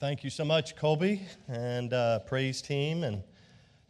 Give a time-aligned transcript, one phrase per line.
[0.00, 3.20] Thank you so much, Colby and uh, praise team, and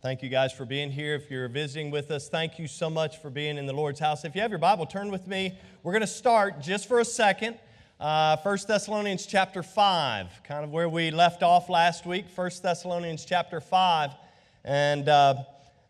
[0.00, 1.14] thank you guys for being here.
[1.14, 4.24] If you're visiting with us, thank you so much for being in the Lord's house.
[4.24, 5.58] If you have your Bible, turn with me.
[5.82, 7.58] We're going to start just for a second.
[8.00, 12.24] Uh, 1 Thessalonians chapter 5, kind of where we left off last week.
[12.34, 14.12] 1 Thessalonians chapter 5,
[14.64, 15.34] and uh,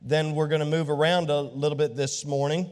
[0.02, 2.68] then we're going to move around a little bit this morning.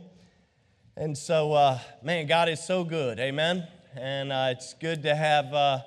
[0.97, 3.21] And so, uh, man, God is so good.
[3.21, 3.69] Amen.
[3.95, 5.79] And uh, it's good to have uh,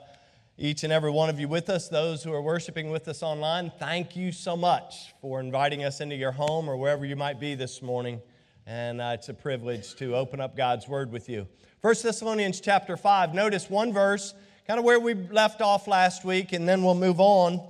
[0.62, 1.88] each and every one of you with us.
[1.88, 6.18] Those who are worshiping with us online, thank you so much for inviting us into
[6.18, 8.22] your home or wherever you might be this morning.
[8.68, 11.48] And uh, it's a privilege to open up God's Word with you.
[11.80, 14.34] 1 Thessalonians chapter 5, notice one verse,
[14.68, 17.66] kind of where we left off last week, and then we'll move on.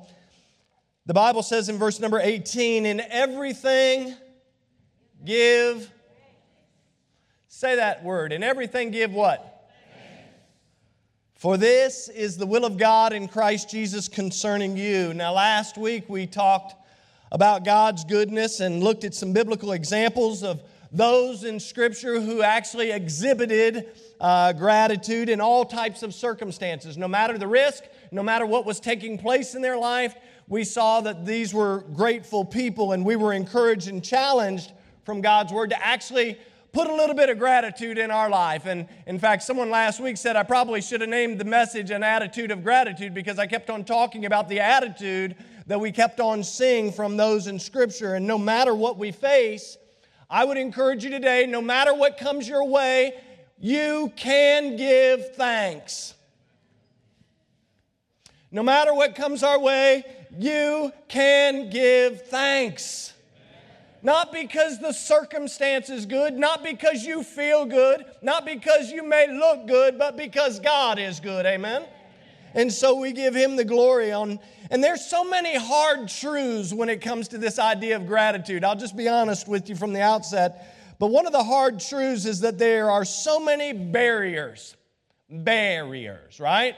[1.05, 4.15] The Bible says in verse number 18, In everything
[5.23, 5.91] give.
[7.49, 8.33] Say that word.
[8.33, 9.48] In everything give what?
[11.39, 15.13] For this is the will of God in Christ Jesus concerning you.
[15.13, 16.75] Now, last week we talked
[17.31, 22.91] about God's goodness and looked at some biblical examples of those in Scripture who actually
[22.91, 23.87] exhibited
[24.19, 26.97] uh, gratitude in all types of circumstances.
[26.97, 30.15] No matter the risk, no matter what was taking place in their life,
[30.49, 34.73] we saw that these were grateful people and we were encouraged and challenged
[35.05, 36.37] from God's Word to actually
[36.71, 38.65] put a little bit of gratitude in our life.
[38.65, 42.03] And in fact, someone last week said I probably should have named the message an
[42.03, 45.35] attitude of gratitude because I kept on talking about the attitude
[45.67, 48.15] that we kept on seeing from those in Scripture.
[48.15, 49.77] And no matter what we face,
[50.29, 53.13] I would encourage you today, no matter what comes your way,
[53.59, 56.13] you can give thanks.
[58.51, 60.03] No matter what comes our way,
[60.37, 63.13] you can give thanks.
[64.01, 69.27] Not because the circumstance is good, not because you feel good, not because you may
[69.27, 71.45] look good, but because God is good.
[71.45, 71.85] Amen?
[72.53, 74.39] And so we give him the glory on.
[74.71, 78.63] And there's so many hard truths when it comes to this idea of gratitude.
[78.63, 80.95] I'll just be honest with you from the outset.
[80.97, 84.75] But one of the hard truths is that there are so many barriers.
[85.29, 86.75] Barriers, right?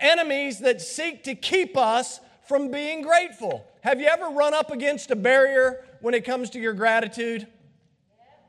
[0.00, 3.66] Enemies that seek to keep us from being grateful.
[3.80, 7.46] Have you ever run up against a barrier when it comes to your gratitude?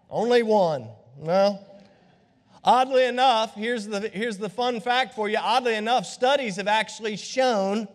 [0.09, 0.87] Only one.
[1.17, 1.65] Well,
[2.63, 5.37] oddly enough, here's the, here's the fun fact for you.
[5.37, 7.87] Oddly enough, studies have actually shown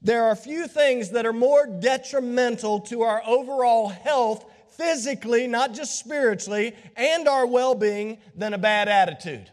[0.00, 5.98] there are few things that are more detrimental to our overall health, physically, not just
[5.98, 9.50] spiritually, and our well being than a bad attitude.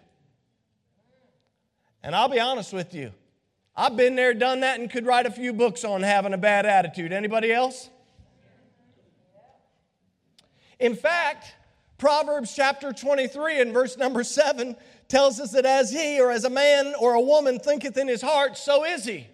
[2.03, 3.11] And I'll be honest with you,
[3.75, 6.65] I've been there, done that, and could write a few books on having a bad
[6.65, 7.13] attitude.
[7.13, 7.89] Anybody else?
[10.81, 11.53] In fact,
[11.99, 14.75] Proverbs chapter 23 and verse number 7
[15.07, 18.23] tells us that as he or as a man or a woman thinketh in his
[18.23, 19.27] heart, so is he.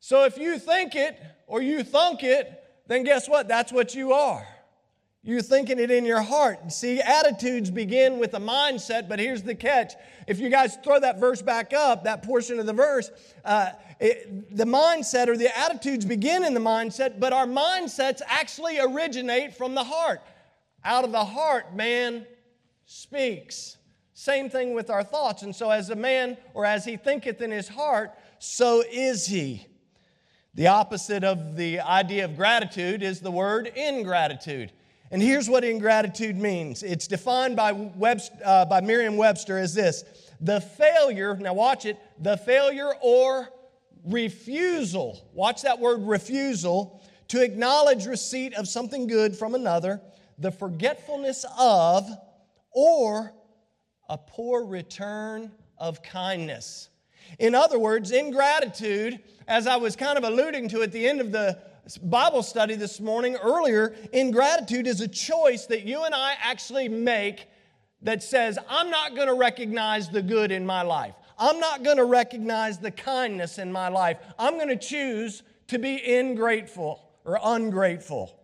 [0.00, 2.52] So if you think it or you thunk it,
[2.88, 3.46] then guess what?
[3.46, 4.46] That's what you are.
[5.22, 6.72] You're thinking it in your heart.
[6.72, 9.92] See, attitudes begin with a mindset, but here's the catch.
[10.26, 13.10] If you guys throw that verse back up, that portion of the verse,
[13.44, 18.78] uh, it, the mindset or the attitudes begin in the mindset, but our mindsets actually
[18.78, 20.20] originate from the heart.
[20.84, 22.24] Out of the heart, man
[22.86, 23.76] speaks.
[24.14, 25.42] Same thing with our thoughts.
[25.42, 29.66] And so, as a man, or as he thinketh in his heart, so is he.
[30.54, 34.72] The opposite of the idea of gratitude is the word ingratitude.
[35.10, 40.04] And here's what ingratitude means it's defined by, Webster, uh, by Merriam Webster as this
[40.40, 43.48] the failure, now watch it, the failure or
[44.08, 50.00] refusal, watch that word refusal, to acknowledge receipt of something good from another,
[50.38, 52.08] the forgetfulness of,
[52.70, 53.32] or
[54.08, 56.88] a poor return of kindness.
[57.38, 61.32] In other words, ingratitude, as I was kind of alluding to at the end of
[61.32, 61.58] the
[62.02, 67.46] Bible study this morning earlier, ingratitude is a choice that you and I actually make
[68.02, 71.14] that says, I'm not going to recognize the good in my life.
[71.38, 74.18] I'm not going to recognize the kindness in my life.
[74.38, 78.34] I'm going to choose to be ingrateful or ungrateful.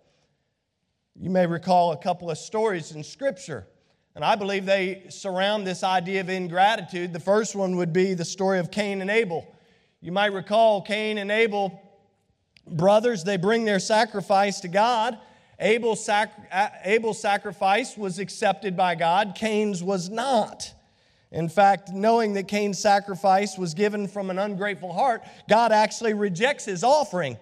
[1.16, 3.66] You may recall a couple of stories in Scripture,
[4.14, 7.12] and I believe they surround this idea of ingratitude.
[7.12, 9.46] The first one would be the story of Cain and Abel.
[10.00, 11.80] You might recall Cain and Abel
[12.66, 15.18] brothers, they bring their sacrifice to God.
[15.60, 20.72] Abel's, sac- Abel's sacrifice was accepted by God, Cain's was not.
[21.34, 26.64] In fact, knowing that Cain's sacrifice was given from an ungrateful heart, God actually rejects
[26.64, 27.38] his offering.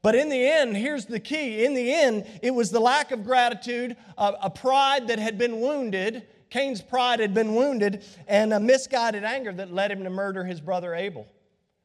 [0.00, 1.62] But in the end, here's the key.
[1.66, 6.26] In the end, it was the lack of gratitude, a, pride that had been wounded.
[6.48, 10.62] Cain's pride had been wounded, and a misguided anger that led him to murder his
[10.62, 11.26] brother Abel.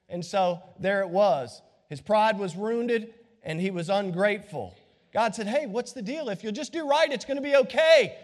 [0.08, 1.62] And so there it was.
[1.90, 3.14] His pride was wounded
[3.44, 4.74] and he was ungrateful.
[5.14, 6.30] God said, Hey, what's the deal?
[6.30, 8.18] If you'll just do right, it's going to be okay.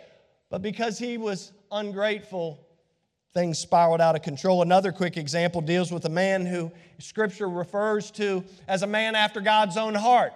[0.50, 2.67] But because he was ungrateful,
[3.38, 4.64] things spiraled out of control.
[4.64, 9.42] Another quick example deals with a man who Scripture refers to as a man after
[9.42, 10.34] God's own heart.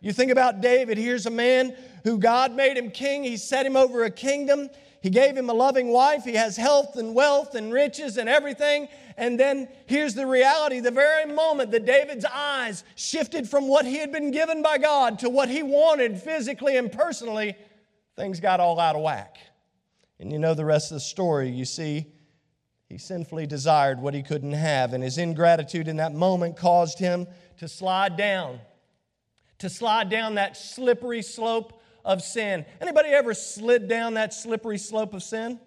[0.00, 3.76] You think about David, here's a man who God made him king, he set him
[3.76, 4.70] over a kingdom.
[5.02, 6.24] He gave him a loving wife.
[6.24, 8.88] He has health and wealth and riches and everything.
[9.18, 13.98] And then here's the reality the very moment that David's eyes shifted from what he
[13.98, 17.54] had been given by God to what he wanted physically and personally,
[18.16, 19.36] things got all out of whack.
[20.18, 21.50] And you know the rest of the story.
[21.50, 22.06] You see,
[22.90, 27.28] he sinfully desired what he couldn't have, and his ingratitude in that moment caused him
[27.58, 28.58] to slide down,
[29.58, 32.66] to slide down that slippery slope of sin.
[32.80, 35.60] Anybody ever slid down that slippery slope of sin?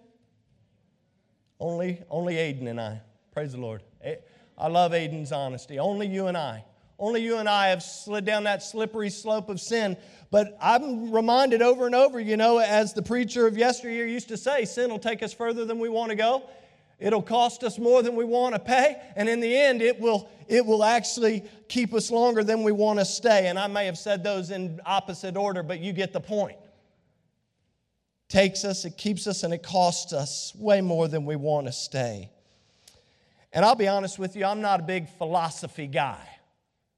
[1.58, 3.00] Only, only Aiden and I.
[3.32, 3.82] Praise the Lord.
[4.02, 4.16] Eh,
[4.58, 5.78] I love Aiden's honesty.
[5.78, 6.62] Only you and I.
[6.98, 9.96] Only you and I have slid down that slippery slope of sin.
[10.30, 14.36] But I'm reminded over and over, you know, as the preacher of yesteryear used to
[14.36, 16.42] say, sin will take us further than we want to go.
[16.98, 20.28] It'll cost us more than we want to pay, and in the end, it will,
[20.48, 23.48] it will actually keep us longer than we want to stay.
[23.48, 26.56] And I may have said those in opposite order, but you get the point.
[28.28, 31.72] Takes us, it keeps us, and it costs us way more than we want to
[31.72, 32.30] stay.
[33.52, 36.33] And I'll be honest with you, I'm not a big philosophy guy.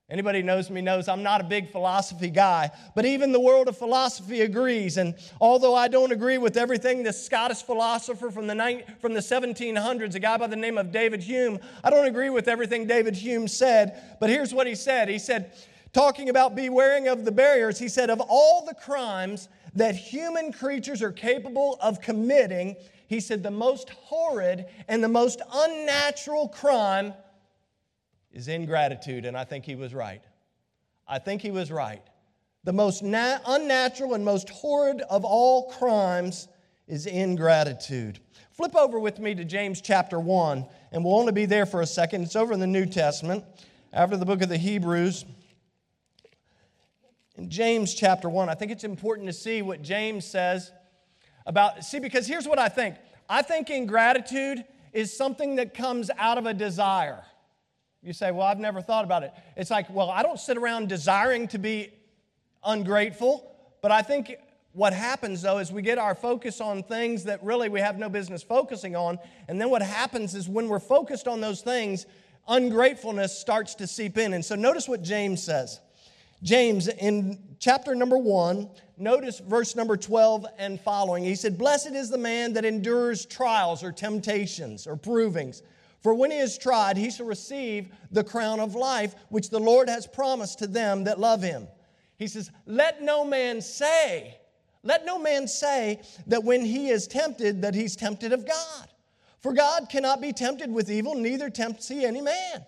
[0.09, 3.77] Anybody knows me knows I'm not a big philosophy guy, but even the world of
[3.77, 4.99] philosophy agrees.
[4.99, 10.15] And although I don't agree with everything the Scottish philosopher from the, from the 1700s,
[10.15, 13.49] a guy by the name of David Hume, I don't agree with everything David Hume
[13.49, 15.09] said, but here's what he said.
[15.09, 15.51] He said,
[15.93, 21.03] talking about bewaring of the barriers, he said, of all the crimes that human creatures
[21.03, 22.77] are capable of committing,
[23.09, 27.13] he said, the most horrid and the most unnatural crime
[28.37, 30.21] is ingratitude, and I think he was right.
[31.09, 32.03] I think he was right.
[32.65, 36.47] The most na- unnatural and most horrid of all crimes
[36.87, 38.21] is ingratitude.
[38.53, 41.87] Flip over with me to James chapter 1, and we'll only be there for a
[41.87, 42.25] second.
[42.25, 43.43] It's over in the New Testament,
[43.91, 45.25] after the book of the Hebrews.
[47.37, 50.73] In James chapter 1, I think it's important to see what James says
[51.47, 51.83] about.
[51.87, 52.97] See, because here's what I think
[53.31, 54.63] I think ingratitude
[54.93, 57.25] is something that comes out of a desire.
[58.07, 59.33] You say, Well, I've never thought about it.
[59.57, 61.91] It's like, Well, I don't sit around desiring to be
[62.65, 64.37] ungrateful, but I think
[64.73, 68.09] what happens though is we get our focus on things that really we have no
[68.09, 69.19] business focusing on.
[69.49, 72.07] And then what happens is when we're focused on those things,
[72.47, 74.35] ungratefulness starts to seep in.
[74.35, 75.81] And so notice what James says.
[76.45, 78.69] James, in chapter number one,
[78.99, 81.25] notice verse number 12 and following.
[81.25, 85.63] He said, Blessed is the man that endures trials or temptations or provings
[86.07, 89.89] for when he is tried, he shall receive the crown of life, which the Lord
[89.89, 91.67] has promised to them that love him.
[92.17, 94.39] He says, Let no man say,
[94.85, 98.89] let no man say that when he is tempted, that he's tempted of God.
[99.41, 102.65] For God cannot be tempted with evil, neither tempts he any man.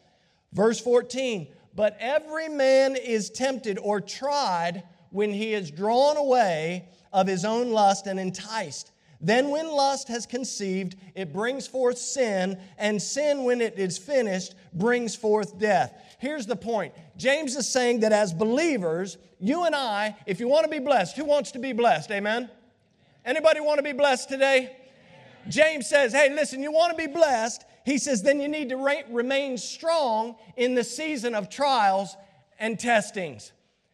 [0.52, 1.46] Verse 14,
[1.76, 7.70] but every man is tempted or tried when he is drawn away of his own
[7.70, 8.90] lust and enticed.
[9.20, 14.54] Then, when lust has conceived, it brings forth sin, and sin, when it is finished,
[14.72, 15.92] brings forth death.
[16.18, 20.64] Here's the point James is saying that as believers, you and I, if you want
[20.64, 22.10] to be blessed, who wants to be blessed?
[22.10, 22.48] Amen?
[23.24, 24.76] Anybody want to be blessed today?
[25.48, 27.64] James says, hey, listen, you want to be blessed.
[27.84, 32.16] He says, then you need to re- remain strong in the season of trials
[32.58, 33.52] and testings.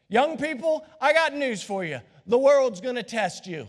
[0.08, 2.00] Young people, I got news for you.
[2.26, 3.68] The world's going to test you.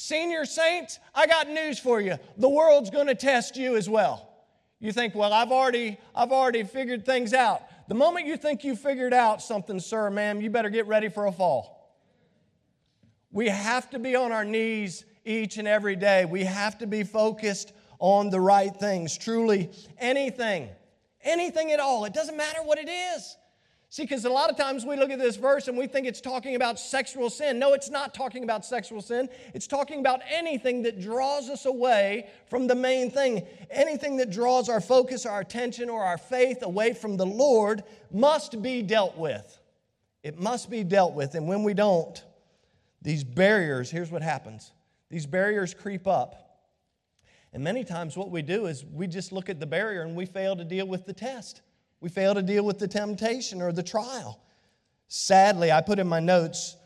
[0.00, 2.16] Senior saints, I got news for you.
[2.38, 4.32] The world's going to test you as well.
[4.78, 7.60] You think, well, I've already, I've already figured things out.
[7.86, 11.26] The moment you think you figured out something, sir, ma'am, you better get ready for
[11.26, 12.00] a fall.
[13.30, 16.24] We have to be on our knees each and every day.
[16.24, 19.18] We have to be focused on the right things.
[19.18, 20.70] Truly, anything,
[21.22, 22.06] anything at all.
[22.06, 23.36] It doesn't matter what it is.
[23.92, 26.20] See, because a lot of times we look at this verse and we think it's
[26.20, 27.58] talking about sexual sin.
[27.58, 29.28] No, it's not talking about sexual sin.
[29.52, 33.44] It's talking about anything that draws us away from the main thing.
[33.68, 37.82] Anything that draws our focus, our attention, or our faith away from the Lord
[38.12, 39.58] must be dealt with.
[40.22, 41.34] It must be dealt with.
[41.34, 42.22] And when we don't,
[43.02, 44.70] these barriers, here's what happens
[45.10, 46.60] these barriers creep up.
[47.52, 50.26] And many times what we do is we just look at the barrier and we
[50.26, 51.62] fail to deal with the test.
[52.00, 54.40] We fail to deal with the temptation or the trial.
[55.08, 56.76] Sadly, I put in my notes,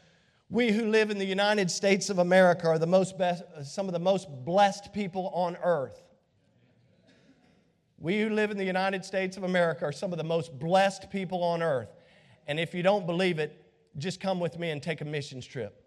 [0.50, 3.87] we who live in the United States of America are the most best, uh, some
[3.87, 6.02] of the most blessed people on earth.
[7.99, 11.11] We who live in the United States of America are some of the most blessed
[11.11, 11.94] people on earth.
[12.47, 13.64] And if you don't believe it,
[13.97, 15.80] just come with me and take a missions trip.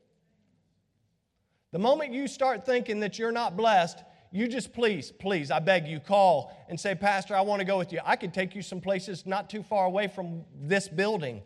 [1.71, 5.87] The moment you start thinking that you're not blessed, you just please, please, I beg
[5.87, 7.99] you, call and say, Pastor, I want to go with you.
[8.03, 11.41] I could take you some places not too far away from this building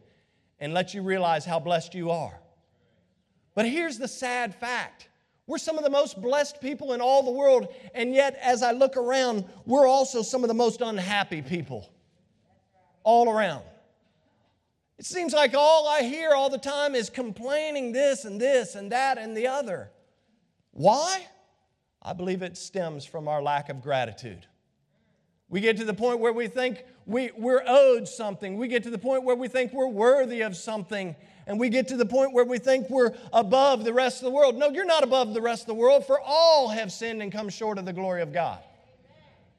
[0.59, 2.39] and let you realize how blessed you are.
[3.55, 5.09] But here's the sad fact
[5.47, 8.71] we're some of the most blessed people in all the world, and yet, as I
[8.71, 11.91] look around, we're also some of the most unhappy people
[13.03, 13.63] all around.
[14.97, 18.91] It seems like all I hear all the time is complaining this and this and
[18.91, 19.91] that and the other.
[20.71, 21.25] Why?
[22.01, 24.47] I believe it stems from our lack of gratitude.
[25.49, 28.57] We get to the point where we think we, we're owed something.
[28.57, 31.15] We get to the point where we think we're worthy of something.
[31.45, 34.31] And we get to the point where we think we're above the rest of the
[34.31, 34.55] world.
[34.55, 37.49] No, you're not above the rest of the world, for all have sinned and come
[37.49, 38.59] short of the glory of God.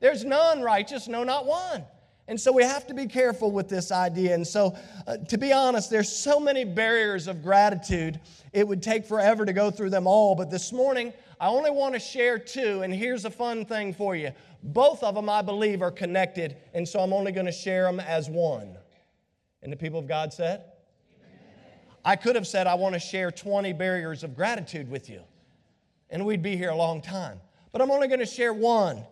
[0.01, 1.85] There's none righteous, no, not one.
[2.29, 4.35] And so we have to be careful with this idea.
[4.35, 8.19] And so, uh, to be honest, there's so many barriers of gratitude,
[8.53, 10.35] it would take forever to go through them all.
[10.35, 12.83] But this morning, I only want to share two.
[12.83, 14.31] And here's a fun thing for you
[14.63, 16.57] both of them, I believe, are connected.
[16.73, 18.77] And so I'm only going to share them as one.
[19.61, 20.63] And the people of God said,
[22.05, 25.21] I could have said, I want to share 20 barriers of gratitude with you.
[26.11, 27.41] And we'd be here a long time.
[27.73, 29.05] But I'm only going to share one.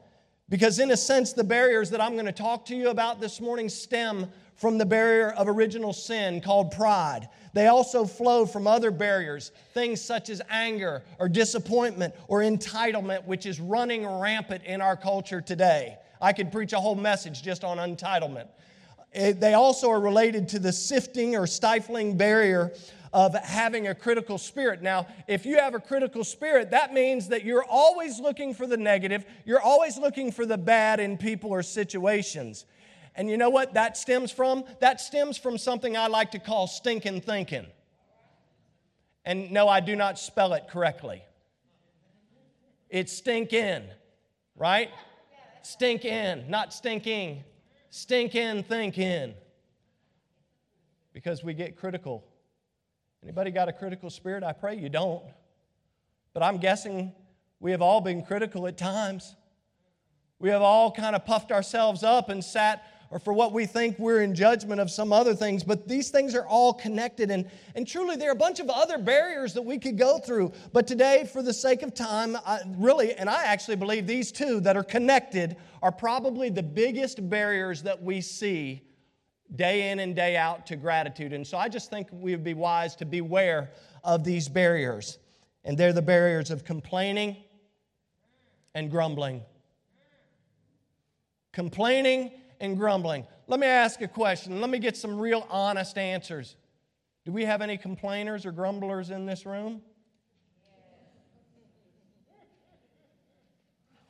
[0.49, 3.41] Because, in a sense, the barriers that I'm going to talk to you about this
[3.41, 7.31] morning stem from the barrier of original sin called pride.
[7.55, 13.47] They also flow from other barriers, things such as anger or disappointment or entitlement, which
[13.47, 15.97] is running rampant in our culture today.
[16.21, 18.49] I could preach a whole message just on entitlement.
[19.15, 22.71] They also are related to the sifting or stifling barrier
[23.15, 24.83] of having a critical spirit.
[24.83, 28.77] Now, if you have a critical spirit, that means that you're always looking for the
[28.77, 32.67] negative, you're always looking for the bad in people or situations.
[33.21, 34.65] And you know what that stems from?
[34.81, 37.67] That stems from something I like to call stinking thinking.
[39.27, 41.23] And no, I do not spell it correctly.
[42.89, 43.85] It's stink in,
[44.57, 44.89] right?
[45.61, 47.45] Stink in, not stinking.
[47.91, 49.35] Stink in, think in.
[51.13, 52.25] Because we get critical
[53.23, 54.43] Anybody got a critical spirit?
[54.43, 55.23] I pray you don't.
[56.33, 57.13] But I'm guessing
[57.59, 59.37] we have all been critical at times.
[60.39, 63.99] We have all kind of puffed ourselves up and sat or for what we think
[63.99, 67.31] we're in judgment of some other things, but these things are all connected.
[67.31, 70.53] And, and truly, there are a bunch of other barriers that we could go through.
[70.73, 74.61] But today, for the sake of time, I, really, and I actually believe these two
[74.61, 78.83] that are connected are probably the biggest barriers that we see
[79.57, 81.33] day in and day out to gratitude.
[81.33, 83.73] And so I just think we would be wise to beware
[84.05, 85.19] of these barriers.
[85.65, 87.37] And they're the barriers of complaining
[88.77, 89.43] and grumbling.
[91.53, 93.27] Complaining and grumbling.
[93.47, 94.61] Let me ask a question.
[94.61, 96.57] Let me get some real honest answers.
[97.25, 99.83] Do we have any complainers or grumblers in this room?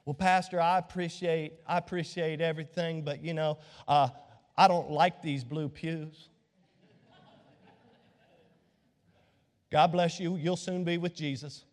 [0.05, 4.09] Well, Pastor, I appreciate I appreciate everything, but you know, uh,
[4.57, 6.29] I don't like these blue pews.
[9.71, 10.37] God bless you.
[10.37, 11.65] You'll soon be with Jesus.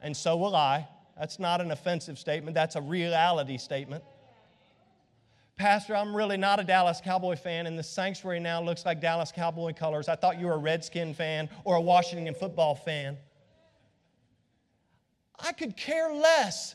[0.00, 0.88] And so will I.
[1.18, 4.04] That's not an offensive statement, that's a reality statement.
[5.56, 9.32] Pastor, I'm really not a Dallas Cowboy fan, and the sanctuary now looks like Dallas
[9.32, 10.06] Cowboy colors.
[10.06, 13.16] I thought you were a Redskin fan or a Washington football fan.
[15.38, 16.74] I could care less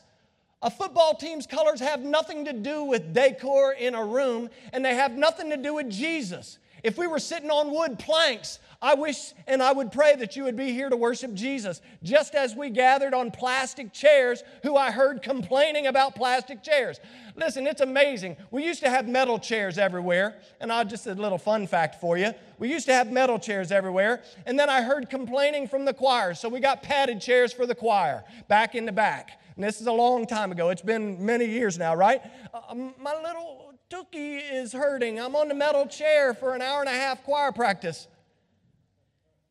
[0.62, 4.94] a football team's colors have nothing to do with decor in a room, and they
[4.94, 6.58] have nothing to do with Jesus.
[6.82, 10.42] If we were sitting on wood planks, I wish and I would pray that you
[10.44, 14.90] would be here to worship Jesus, just as we gathered on plastic chairs, who I
[14.90, 16.98] heard complaining about plastic chairs.
[17.36, 18.36] Listen, it's amazing.
[18.50, 22.18] We used to have metal chairs everywhere, and I'll just a little fun fact for
[22.18, 22.32] you.
[22.58, 26.34] We used to have metal chairs everywhere, and then I heard complaining from the choir,
[26.34, 29.40] so we got padded chairs for the choir back in the back.
[29.54, 30.70] And this is a long time ago.
[30.70, 32.22] It's been many years now, right?
[32.52, 35.20] Uh, my little Tookie is hurting.
[35.20, 38.08] I'm on the metal chair for an hour and a half choir practice.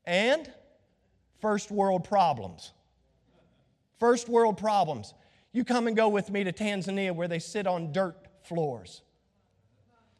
[0.03, 0.51] And
[1.41, 2.71] first world problems.
[3.99, 5.13] First world problems.
[5.53, 9.03] You come and go with me to Tanzania where they sit on dirt floors.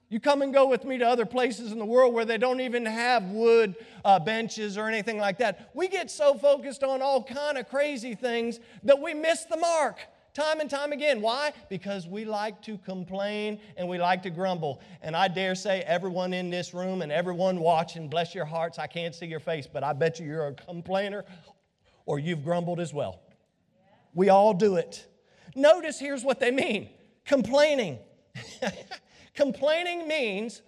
[0.09, 2.61] You come and go with me to other places in the world where they don't
[2.61, 3.75] even have wood
[4.05, 5.71] uh, benches or anything like that.
[5.73, 9.99] We get so focused on all kind of crazy things that we miss the mark
[10.33, 11.21] time and time again.
[11.21, 11.53] Why?
[11.69, 14.81] Because we like to complain and we like to grumble.
[15.01, 18.87] And I dare say everyone in this room and everyone watching, bless your hearts, I
[18.87, 21.25] can't see your face, but I bet you you're a complainer
[22.05, 23.21] or you've grumbled as well.
[24.13, 25.07] We all do it.
[25.55, 26.89] Notice here's what they mean
[27.25, 27.99] complaining.
[29.35, 30.61] complaining means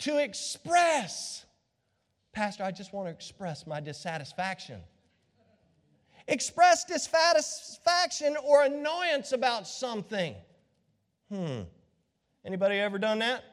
[0.00, 1.44] to express.
[2.32, 4.80] Pastor, I just want to express my dissatisfaction.
[6.30, 10.36] Express dissatisfaction or annoyance about something.
[11.28, 11.62] Hmm.
[12.44, 13.44] Anybody ever done that?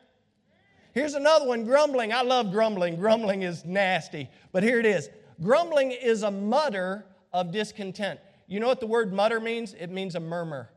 [0.93, 2.13] Here's another one grumbling.
[2.13, 2.95] I love grumbling.
[2.95, 5.09] Grumbling is nasty, but here it is.
[5.41, 8.19] Grumbling is a mutter of discontent.
[8.45, 9.73] You know what the word mutter means?
[9.73, 10.69] It means a murmur.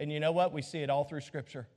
[0.00, 0.50] And you know what?
[0.50, 1.68] We see it all through Scripture.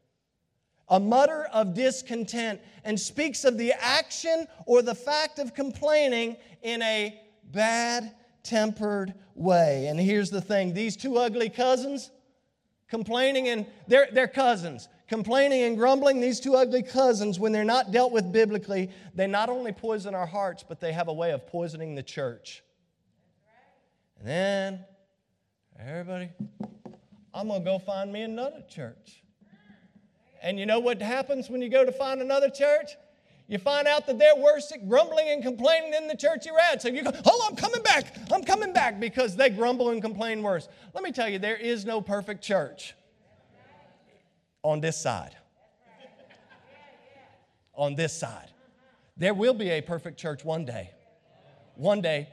[0.88, 6.82] A mutter of discontent and speaks of the action or the fact of complaining in
[6.82, 7.20] a
[7.52, 9.88] bad tempered way.
[9.88, 12.12] And here's the thing these two ugly cousins,
[12.88, 17.92] complaining and they're, they're cousins complaining and grumbling, these two ugly cousins, when they're not
[17.92, 21.46] dealt with biblically, they not only poison our hearts, but they have a way of
[21.46, 22.64] poisoning the church.
[24.18, 24.86] And then,
[25.80, 26.30] everybody,
[27.32, 29.22] I'm going to go find me another church.
[30.42, 32.92] And you know what happens when you go to find another church?
[33.48, 36.82] You find out that they're worse at grumbling and complaining than the church you're at.
[36.82, 38.16] So you go, oh, I'm coming back.
[38.32, 40.70] I'm coming back because they grumble and complain worse.
[40.94, 42.96] Let me tell you, there is no perfect church
[44.64, 45.36] on this side.
[47.76, 48.50] On this side.
[49.18, 50.92] There will be a perfect church one day.
[51.76, 52.30] One day,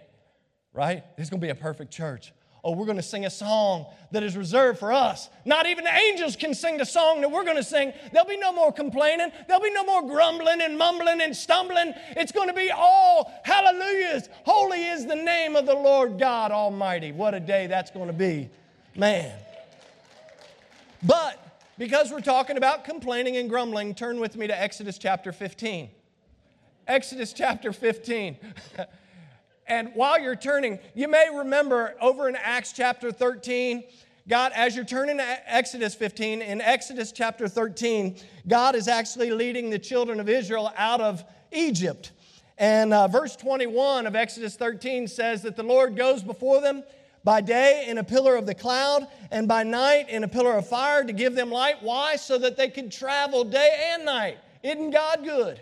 [0.73, 1.05] right?
[1.17, 2.33] There's going to be a perfect church.
[2.63, 5.31] Oh, we're going to sing a song that is reserved for us.
[5.45, 7.93] Not even the angels can sing the song that we're going to sing.
[8.13, 9.33] There'll be no more complaining.
[9.47, 11.95] There'll be no more grumbling and mumbling and stumbling.
[12.11, 14.29] It's going to be all hallelujahs.
[14.45, 17.13] Holy is the name of the Lord God Almighty.
[17.13, 18.51] What a day that's going to be.
[18.95, 19.33] Man.
[21.03, 21.39] But
[21.79, 25.89] because we're talking about complaining and grumbling, turn with me to Exodus chapter 15.
[26.87, 28.37] Exodus chapter 15.
[29.71, 33.85] and while you're turning, you may remember over in Acts chapter 13,
[34.27, 38.17] God, as you're turning to Exodus 15, in Exodus chapter 13,
[38.49, 42.11] God is actually leading the children of Israel out of Egypt.
[42.59, 46.83] And uh, verse 21 of Exodus 13 says that the Lord goes before them
[47.23, 50.67] by day in a pillar of the cloud, and by night in a pillar of
[50.67, 51.77] fire to give them light.
[51.81, 52.17] Why?
[52.17, 54.39] So that they could travel day and night.
[54.65, 55.61] Isn't God good?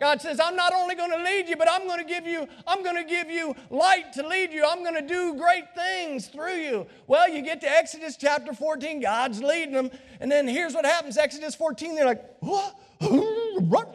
[0.00, 2.48] God says, I'm not only going to lead you, but I'm going to give you,
[2.66, 4.64] I'm going to give you light to lead you.
[4.66, 6.86] I'm going to do great things through you.
[7.06, 9.90] Well, you get to Exodus chapter 14, God's leading them.
[10.18, 12.74] And then here's what happens Exodus 14, they're like, what?
[13.62, 13.94] Rut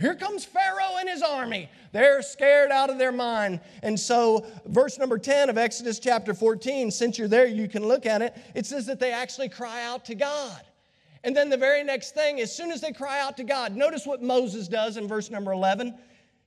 [0.00, 1.70] Here comes Pharaoh and his army.
[1.92, 3.60] They're scared out of their mind.
[3.82, 8.06] And so, verse number 10 of Exodus chapter 14, since you're there, you can look
[8.06, 8.34] at it.
[8.54, 10.60] It says that they actually cry out to God.
[11.24, 14.06] And then the very next thing, as soon as they cry out to God, notice
[14.06, 15.94] what Moses does in verse number 11.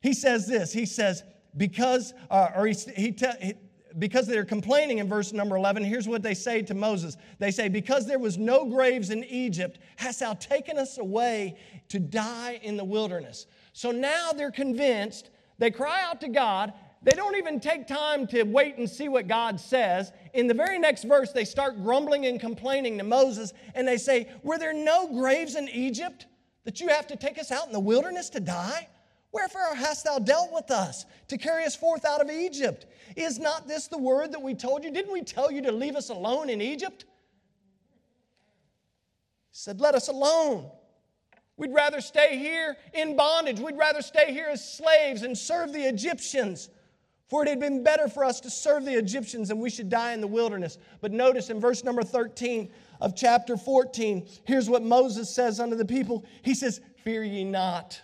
[0.02, 1.24] He says this He says,
[1.58, 3.54] because, uh, or he, he, te- he
[4.00, 7.18] because they're complaining in verse number 11, here's what they say to Moses.
[7.40, 11.58] They say, Because there was no graves in Egypt, hast thou taken us away
[11.90, 13.48] to die in the wilderness.
[13.74, 15.30] So now they're convinced.
[15.58, 16.74] They cry out to God.
[17.04, 20.12] They don't even take time to wait and see what God says.
[20.34, 24.30] In the very next verse, they start grumbling and complaining to Moses, and they say,
[24.44, 26.28] Were there no graves in Egypt
[26.64, 28.88] that you have to take us out in the wilderness to die?
[29.32, 32.86] Wherefore hast thou dealt with us to carry us forth out of Egypt?
[33.16, 34.92] Is not this the word that we told you?
[34.92, 37.06] Didn't we tell you to leave us alone in Egypt?
[39.50, 40.70] He said, Let us alone.
[41.58, 43.60] We'd rather stay here in bondage.
[43.60, 46.70] We'd rather stay here as slaves and serve the Egyptians.
[47.32, 50.12] For it had been better for us to serve the Egyptians and we should die
[50.12, 50.78] in the wilderness.
[51.00, 55.86] But notice in verse number 13 of chapter 14, here's what Moses says unto the
[55.86, 58.02] people He says, Fear ye not.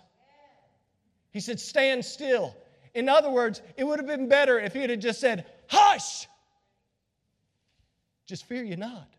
[1.32, 2.56] He said, Stand still.
[2.94, 6.26] In other words, it would have been better if he had just said, Hush!
[8.28, 9.10] Just fear ye not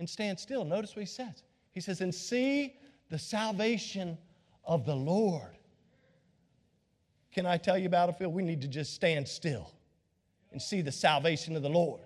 [0.00, 0.64] and stand still.
[0.64, 1.44] Notice what he says.
[1.70, 2.74] He says, And see
[3.10, 4.18] the salvation
[4.64, 5.56] of the Lord.
[7.32, 8.34] Can I tell you, Battlefield?
[8.34, 9.70] We need to just stand still
[10.52, 12.02] and see the salvation of the Lord.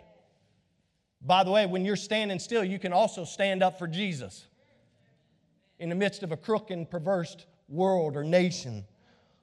[1.21, 4.47] By the way, when you're standing still, you can also stand up for Jesus
[5.79, 7.37] in the midst of a crooked and perverse
[7.69, 8.85] world or nation.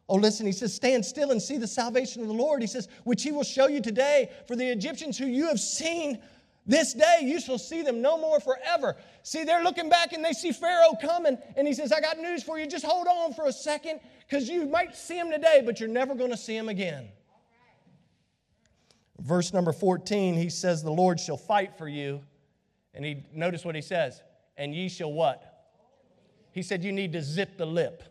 [0.08, 2.62] Oh, listen, he says, Stand still and see the salvation of the Lord.
[2.62, 4.32] He says, Which he will show you today.
[4.48, 6.22] For the Egyptians who you have seen
[6.66, 8.96] this day, you shall see them no more forever.
[9.24, 12.44] See, they're looking back and they see Pharaoh coming, and he says, I got news
[12.44, 12.68] for you.
[12.68, 14.00] Just hold on for a second,
[14.34, 17.08] because you might see him today, but you're never going to see him again.
[19.20, 22.20] Verse number 14, he says, The Lord shall fight for you.
[22.96, 24.24] And he notice what he says,
[24.58, 25.68] and ye shall what?
[26.52, 28.02] He said, You need to zip the lip.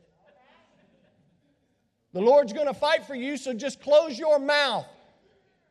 [2.12, 4.86] The Lord's going to fight for you, so just close your mouth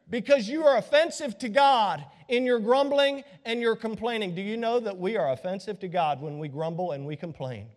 [0.09, 4.35] because you are offensive to God in your grumbling and your complaining.
[4.35, 7.67] Do you know that we are offensive to God when we grumble and we complain?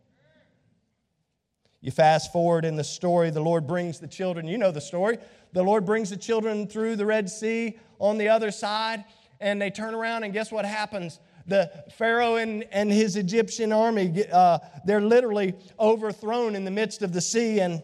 [1.84, 5.18] You fast forward in the story, the Lord brings the children, you know the story.
[5.52, 9.04] The Lord brings the children through the Red Sea on the other side,
[9.38, 11.20] and they turn around, and guess what happens?
[11.46, 17.12] The Pharaoh and, and his Egyptian army, uh, they're literally overthrown in the midst of
[17.12, 17.60] the sea.
[17.60, 17.82] And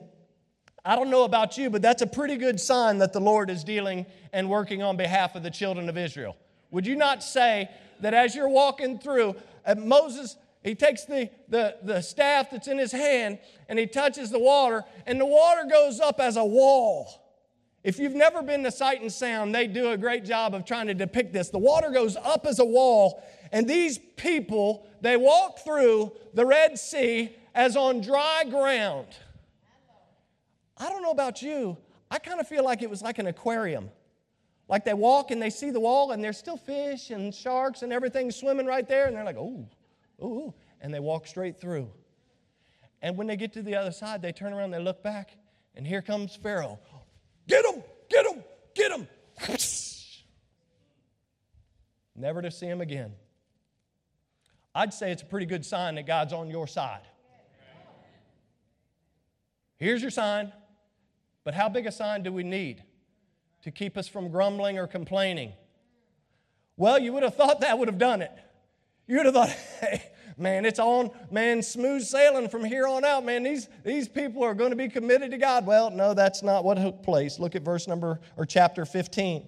[0.83, 3.63] I don't know about you, but that's a pretty good sign that the Lord is
[3.65, 6.39] dealing and working on behalf of the children of Israel.
[6.71, 7.69] Would you not say
[8.01, 9.37] that as you're walking through,
[9.67, 14.31] uh, Moses he takes the, the, the staff that's in his hand and he touches
[14.31, 17.09] the water, and the water goes up as a wall.
[17.83, 20.89] If you've never been to Sight and Sound, they do a great job of trying
[20.89, 21.49] to depict this.
[21.49, 26.79] The water goes up as a wall, and these people, they walk through the Red
[26.79, 29.07] Sea as on dry ground.
[30.77, 31.79] I don't know about you,
[32.11, 33.91] I kind of feel like it was like an aquarium.
[34.69, 37.95] Like they walk and they see the wall, and there's still fish and sharks and
[37.95, 39.67] everything swimming right there, and they're like, oh,
[40.23, 41.91] ooh, and they walk straight through.
[43.03, 45.37] And when they get to the other side, they turn around, they look back,
[45.75, 46.79] and here comes Pharaoh.
[47.49, 49.09] Get him, get him, get him.
[52.15, 53.13] Never to see him again.
[54.75, 57.01] I'd say it's a pretty good sign that God's on your side.
[59.77, 60.53] Here's your sign,
[61.43, 62.83] but how big a sign do we need
[63.63, 65.55] to keep us from grumbling or complaining?
[66.77, 68.33] Well, you would have thought that would have done it.
[69.07, 69.49] You would have thought,
[69.81, 70.10] hey,
[70.41, 73.43] man, it's on, man, smooth sailing from here on out, man.
[73.43, 75.67] These, these people are going to be committed to God.
[75.67, 77.39] Well, no, that's not what took place.
[77.39, 79.47] Look at verse number, or chapter 15.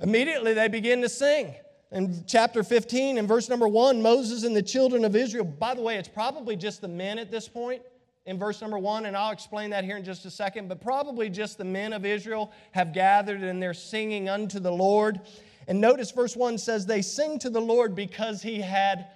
[0.00, 1.54] Immediately they begin to sing.
[1.90, 5.82] In chapter 15, in verse number 1, Moses and the children of Israel, by the
[5.82, 7.82] way, it's probably just the men at this point
[8.24, 11.28] in verse number 1, and I'll explain that here in just a second, but probably
[11.28, 15.20] just the men of Israel have gathered and they're singing unto the Lord.
[15.66, 19.08] And notice verse 1 says, They sing to the Lord because he had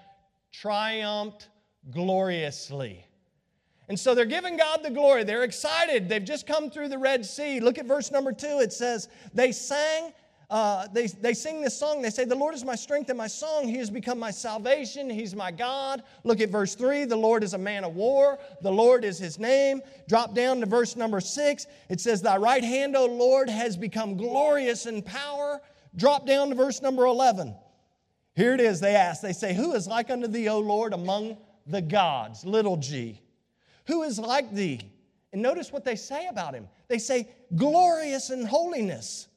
[0.52, 1.48] triumphed
[1.90, 3.06] gloriously.
[3.88, 5.22] And so they're giving God the glory.
[5.22, 6.08] They're excited.
[6.08, 7.60] They've just come through the Red Sea.
[7.60, 8.60] Look at verse number 2.
[8.60, 10.12] It says, They sang
[10.48, 12.00] uh, they, they sing this song.
[12.00, 13.66] They say, The Lord is my strength and my song.
[13.66, 15.10] He has become my salvation.
[15.10, 16.04] He's my God.
[16.22, 17.04] Look at verse 3.
[17.04, 18.38] The Lord is a man of war.
[18.62, 19.82] The Lord is his name.
[20.08, 21.66] Drop down to verse number 6.
[21.88, 25.60] It says, Thy right hand, O Lord, has become glorious in power.
[25.96, 27.56] Drop down to verse number 11.
[28.36, 28.80] Here it is.
[28.80, 32.44] They ask, they say, Who is like unto thee, O Lord, among the gods?
[32.44, 33.22] Little g.
[33.86, 34.80] Who is like thee?
[35.32, 36.68] And notice what they say about him.
[36.88, 39.28] They say, Glorious in holiness,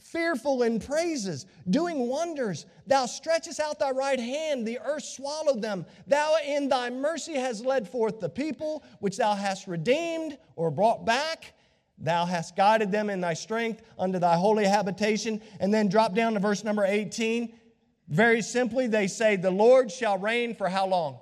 [0.00, 2.66] fearful in praises, doing wonders.
[2.86, 5.84] Thou stretchest out thy right hand, the earth swallowed them.
[6.06, 11.04] Thou in thy mercy hast led forth the people, which thou hast redeemed or brought
[11.04, 11.54] back.
[11.98, 15.42] Thou hast guided them in thy strength unto thy holy habitation.
[15.58, 17.52] And then drop down to verse number 18.
[18.08, 21.18] Very simply, they say, The Lord shall reign for how long?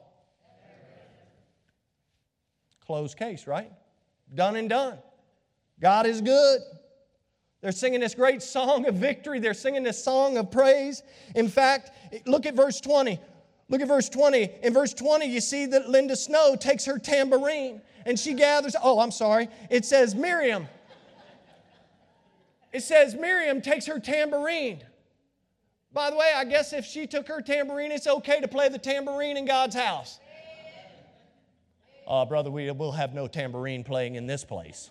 [2.86, 3.72] Closed case, right?
[4.32, 4.98] Done and done.
[5.80, 6.60] God is good.
[7.60, 9.40] They're singing this great song of victory.
[9.40, 11.02] They're singing this song of praise.
[11.34, 11.90] In fact,
[12.26, 13.18] look at verse 20.
[13.68, 14.50] Look at verse 20.
[14.62, 19.00] In verse 20, you see that Linda Snow takes her tambourine and she gathers, oh,
[19.00, 19.48] I'm sorry.
[19.68, 20.68] It says Miriam.
[22.72, 24.82] It says Miriam takes her tambourine.
[25.96, 28.76] By the way, I guess if she took her tambourine, it's okay to play the
[28.76, 30.20] tambourine in God's house.
[32.06, 34.90] Uh, brother, we will have no tambourine playing in this place.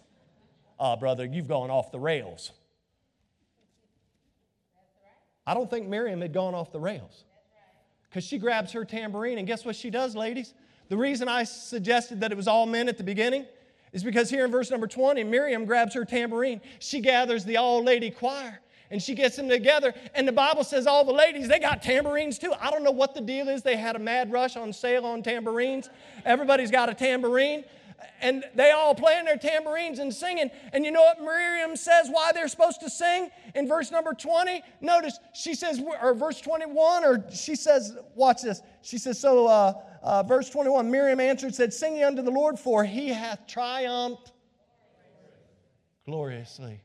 [0.79, 2.53] Uh, brother, you've gone off the rails.
[5.45, 7.25] I don't think Miriam had gone off the rails.
[8.09, 10.55] Because she grabs her tambourine, and guess what she does, ladies?
[10.89, 13.45] The reason I suggested that it was all men at the beginning
[13.93, 16.61] is because here in verse number 20, Miriam grabs her tambourine.
[16.79, 18.59] She gathers the all lady choir
[18.91, 19.93] and she gets them together.
[20.13, 22.53] And the Bible says all the ladies, they got tambourines too.
[22.59, 23.63] I don't know what the deal is.
[23.63, 25.89] They had a mad rush on sale on tambourines.
[26.25, 27.63] Everybody's got a tambourine
[28.21, 30.49] and they all playing their tambourines and singing.
[30.73, 34.61] And you know what Miriam says why they're supposed to sing in verse number 20?
[34.81, 38.61] Notice she says, or verse 21, or she says, watch this.
[38.81, 42.59] She says, so uh, uh, verse 21, Miriam answered, said, Sing ye unto the Lord,
[42.59, 44.31] for he hath triumphed
[46.05, 46.79] gloriously.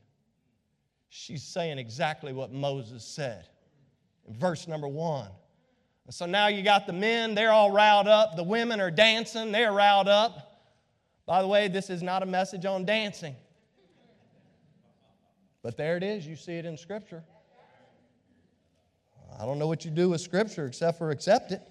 [1.13, 3.45] She's saying exactly what Moses said
[4.25, 5.27] in verse number one.
[6.09, 8.37] So now you got the men, they're all riled up.
[8.37, 10.61] The women are dancing, they're riled up.
[11.25, 13.35] By the way, this is not a message on dancing.
[15.61, 16.25] But there it is.
[16.25, 17.23] You see it in Scripture.
[19.37, 21.61] I don't know what you do with Scripture except for accept it.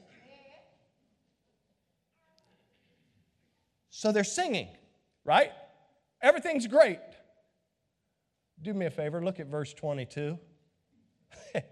[3.89, 4.69] So they're singing,
[5.25, 5.53] right?
[6.21, 6.99] Everything's great.
[8.63, 10.39] Do me a favor, look at verse 22.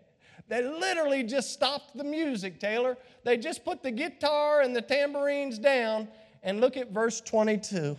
[0.48, 2.96] They literally just stopped the music, Taylor.
[3.22, 6.08] They just put the guitar and the tambourines down.
[6.42, 7.96] And look at verse 22.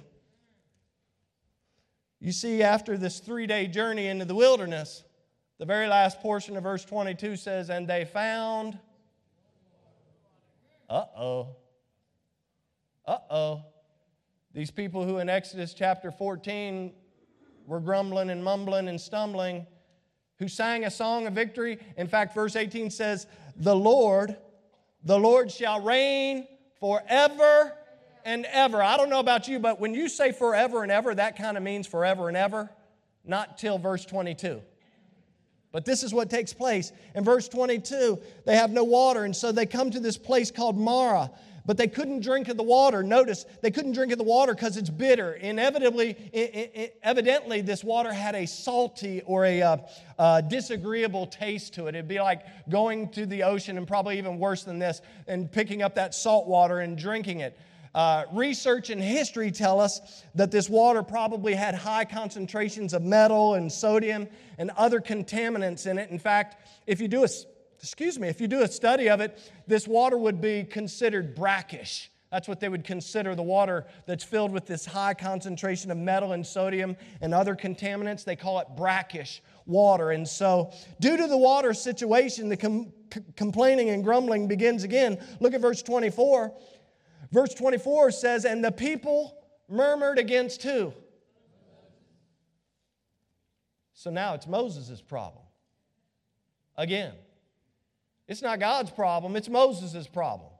[2.19, 5.03] You see, after this three day journey into the wilderness,
[5.59, 8.79] the very last portion of verse 22 says, And they found.
[10.89, 11.55] Uh oh.
[13.05, 13.63] Uh oh.
[14.53, 16.93] These people who in Exodus chapter 14
[17.69, 19.65] were grumbling and mumbling and stumbling,
[20.39, 21.77] who sang a song of victory.
[21.97, 23.27] In fact, verse 18 says,
[23.57, 24.35] The Lord,
[25.03, 26.47] the Lord shall reign
[26.79, 27.73] forever
[28.25, 28.81] and ever.
[28.81, 31.63] I don't know about you, but when you say forever and ever, that kind of
[31.63, 32.71] means forever and ever,
[33.23, 34.61] not till verse 22.
[35.71, 36.91] But this is what takes place.
[37.13, 40.75] In verse 22, they have no water, and so they come to this place called
[40.75, 41.29] Marah
[41.69, 43.03] but they couldn't drink of the water.
[43.03, 45.33] Notice they couldn't drink of the water because it's bitter.
[45.33, 49.77] Inevitably, it, it, evidently, this water had a salty or a uh,
[50.17, 51.89] uh, disagreeable taste to it.
[51.89, 55.83] It'd be like going to the ocean, and probably even worse than this, and picking
[55.83, 57.55] up that salt water and drinking it.
[57.93, 63.53] Uh, research and history tell us that this water probably had high concentrations of metal
[63.53, 64.27] and sodium
[64.57, 66.09] and other contaminants in it.
[66.09, 67.27] In fact, if you do a
[67.79, 72.11] excuse me, if you do a study of it, this water would be considered brackish.
[72.31, 76.33] That's what they would consider the water that's filled with this high concentration of metal
[76.33, 78.23] and sodium and other contaminants.
[78.23, 80.11] They call it brackish water.
[80.11, 82.93] And so, due to the water situation, the com-
[83.35, 85.17] complaining and grumbling begins again.
[85.39, 86.53] Look at verse 24.
[87.31, 89.35] Verse 24 says, And the people
[89.67, 90.93] murmured against who?
[93.93, 95.43] So now it's Moses' problem.
[96.77, 97.13] Again.
[98.29, 100.51] It's not God's problem, it's Moses' problem.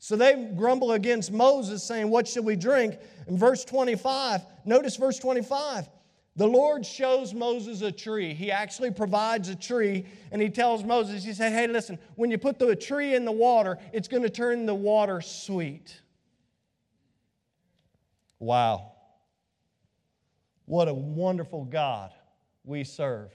[0.00, 2.98] So they grumble against Moses, saying, What should we drink?
[3.28, 5.88] In verse 25, notice verse 25.
[6.36, 8.34] The Lord shows Moses a tree.
[8.34, 12.36] He actually provides a tree, and he tells Moses, He said, Hey, listen, when you
[12.36, 16.00] put the tree in the water, it's going to turn the water sweet.
[18.40, 18.92] Wow.
[20.66, 22.10] What a wonderful God
[22.64, 23.30] we serve.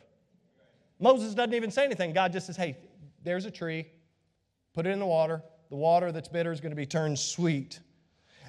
[1.00, 2.12] Moses doesn't even say anything.
[2.12, 2.78] God just says, Hey,
[3.24, 3.88] there's a tree,
[4.74, 5.44] put it in the water.
[5.70, 7.80] The water that's bitter is going to be turned sweet.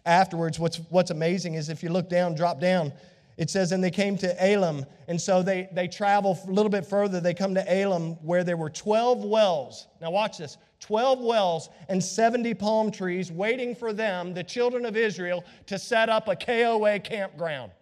[0.06, 2.92] Afterwards, what's, what's amazing is if you look down, drop down,
[3.37, 4.85] it says, and they came to Elim.
[5.09, 7.20] And so they, they travel a little bit further.
[7.20, 9.87] They come to Elim where there were 12 wells.
[10.00, 14.96] Now, watch this 12 wells and 70 palm trees waiting for them, the children of
[14.96, 17.72] Israel, to set up a KOA campground.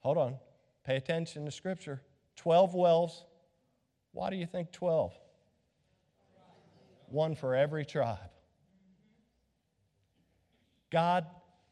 [0.00, 0.36] Hold on.
[0.84, 2.02] Pay attention to Scripture.
[2.36, 3.24] 12 wells.
[4.12, 5.12] Why do you think 12?
[7.08, 8.18] One for every tribe.
[10.90, 11.26] God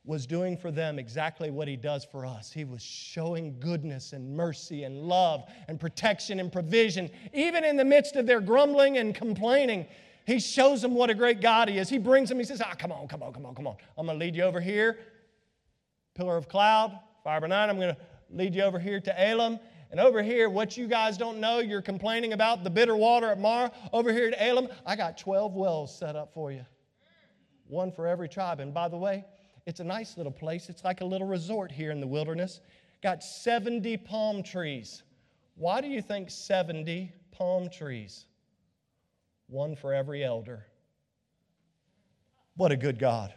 [0.05, 2.51] was doing for them exactly what He does for us.
[2.51, 7.09] He was showing goodness and mercy and love and protection and provision.
[7.33, 9.87] Even in the midst of their grumbling and complaining,
[10.27, 11.89] He shows them what a great God He is.
[11.89, 13.77] He brings them, He says, Ah, come on, come on, come on, come on.
[13.97, 14.99] I'm going to lead you over here.
[16.15, 17.69] Pillar of cloud, fire by night.
[17.69, 18.01] I'm going to
[18.33, 19.59] lead you over here to Elim.
[19.91, 23.39] And over here, what you guys don't know, you're complaining about the bitter water at
[23.39, 23.71] Marah.
[23.93, 26.65] Over here at Elim, I got 12 wells set up for you,
[27.67, 28.59] one for every tribe.
[28.61, 29.25] And by the way,
[29.67, 30.69] it's a nice little place.
[30.71, 32.61] It's like a little resort here in the wilderness.
[33.03, 35.03] Got 70 palm trees.
[35.57, 38.27] Why do you think 70 palm trees?
[39.49, 40.67] One for every elder.
[42.57, 43.35] What a good God.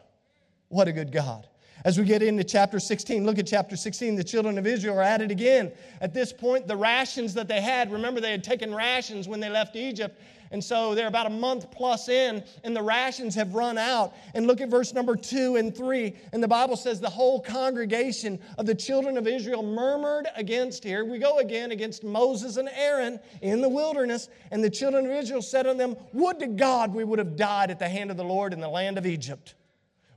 [0.69, 1.47] What a good God.
[1.83, 4.15] As we get into chapter 16, look at chapter 16.
[4.15, 5.71] The children of Israel are at it again.
[6.01, 9.49] At this point, the rations that they had, remember they had taken rations when they
[9.49, 10.19] left Egypt.
[10.51, 14.13] And so they're about a month plus in, and the rations have run out.
[14.33, 16.15] And look at verse number two and three.
[16.33, 21.03] And the Bible says the whole congregation of the children of Israel murmured against, here
[21.03, 24.29] we go again, against Moses and Aaron in the wilderness.
[24.51, 27.69] And the children of Israel said unto them, Would to God we would have died
[27.69, 29.55] at the hand of the Lord in the land of Egypt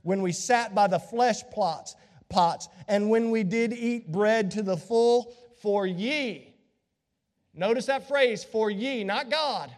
[0.09, 1.95] when we sat by the flesh plots,
[2.31, 6.55] pots, and when we did eat bread to the full, for ye.
[7.53, 9.71] Notice that phrase, for ye, not God.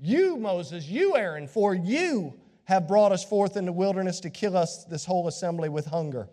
[0.00, 2.32] You, Moses, you, Aaron, for you
[2.64, 6.30] have brought us forth in the wilderness to kill us, this whole assembly, with hunger.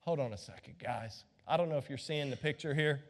[0.00, 1.24] Hold on a second, guys.
[1.48, 3.02] I don't know if you're seeing the picture here.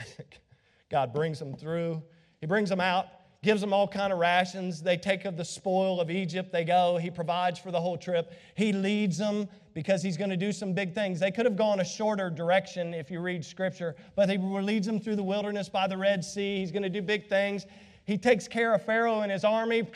[0.90, 2.02] God brings them through.
[2.40, 3.06] He brings them out
[3.42, 4.82] gives them all kind of rations.
[4.82, 6.52] They take of the spoil of egypt.
[6.52, 6.96] They go.
[6.96, 8.32] He provides for the whole trip.
[8.54, 11.18] He leads them because he's going to do some big things.
[11.18, 15.00] They could have gone a shorter direction if you read scripture but he leads them
[15.00, 16.58] through the wilderness by the red sea.
[16.58, 17.66] He's going to do big things.
[18.04, 19.88] He takes care of pharaoh and his army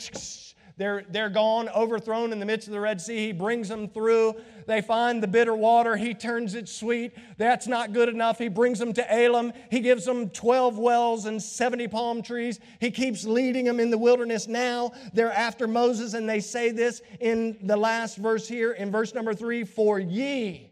[0.77, 3.17] They're, they're gone, overthrown in the midst of the Red Sea.
[3.17, 4.35] He brings them through.
[4.67, 5.97] They find the bitter water.
[5.97, 7.13] He turns it sweet.
[7.37, 8.37] That's not good enough.
[8.37, 9.53] He brings them to Elim.
[9.71, 12.59] He gives them 12 wells and 70 palm trees.
[12.79, 14.47] He keeps leading them in the wilderness.
[14.47, 19.15] Now they're after Moses, and they say this in the last verse here, in verse
[19.15, 20.69] number three For ye,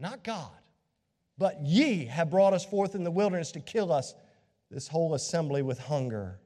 [0.00, 0.50] not God,
[1.36, 4.14] but ye have brought us forth in the wilderness to kill us,
[4.72, 6.40] this whole assembly with hunger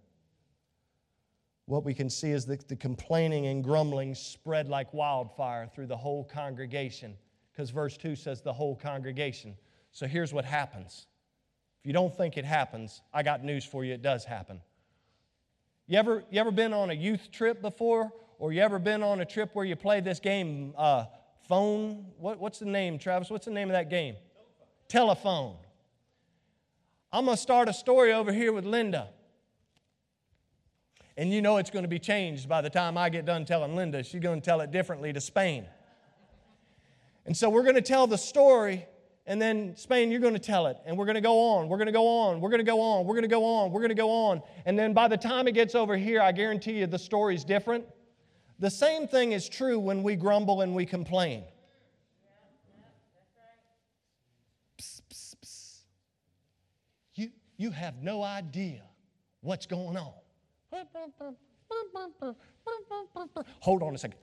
[1.73, 5.97] what we can see is that the complaining and grumbling spread like wildfire through the
[5.97, 7.17] whole congregation,
[7.51, 9.57] because verse 2 says the whole congregation.
[9.91, 11.07] So here's what happens.
[11.81, 14.61] If you don't think it happens, I got news for you, it does happen.
[15.87, 18.13] You ever, you ever been on a youth trip before?
[18.39, 21.07] Or you ever been on a trip where you play this game, uh,
[21.49, 22.05] phone?
[22.19, 23.31] What, what's the name, Travis?
[23.31, 24.17] What's the name of that game?
[24.89, 25.23] Telephone.
[25.23, 25.57] Telephone.
[27.13, 29.09] I'm going to start a story over here with Linda.
[31.17, 33.77] And you know it's going to be changed by the time I get done telling
[33.77, 34.03] Linda.
[34.03, 35.67] She's going to tell it differently to Spain.
[37.27, 38.87] And so we're going to tell the story,
[39.27, 40.77] and then Spain, you're going to tell it.
[40.85, 42.81] And we're going to go on, we're going to go on, we're going to go
[42.81, 44.43] on, we're going to go on, we're going to go on.
[44.65, 47.85] And then by the time it gets over here, I guarantee you the story's different.
[48.59, 51.45] The same thing is true when we grumble and we complain.
[57.15, 58.83] You, you have no idea
[59.43, 60.22] what's going on.
[63.61, 64.19] Hold on a second.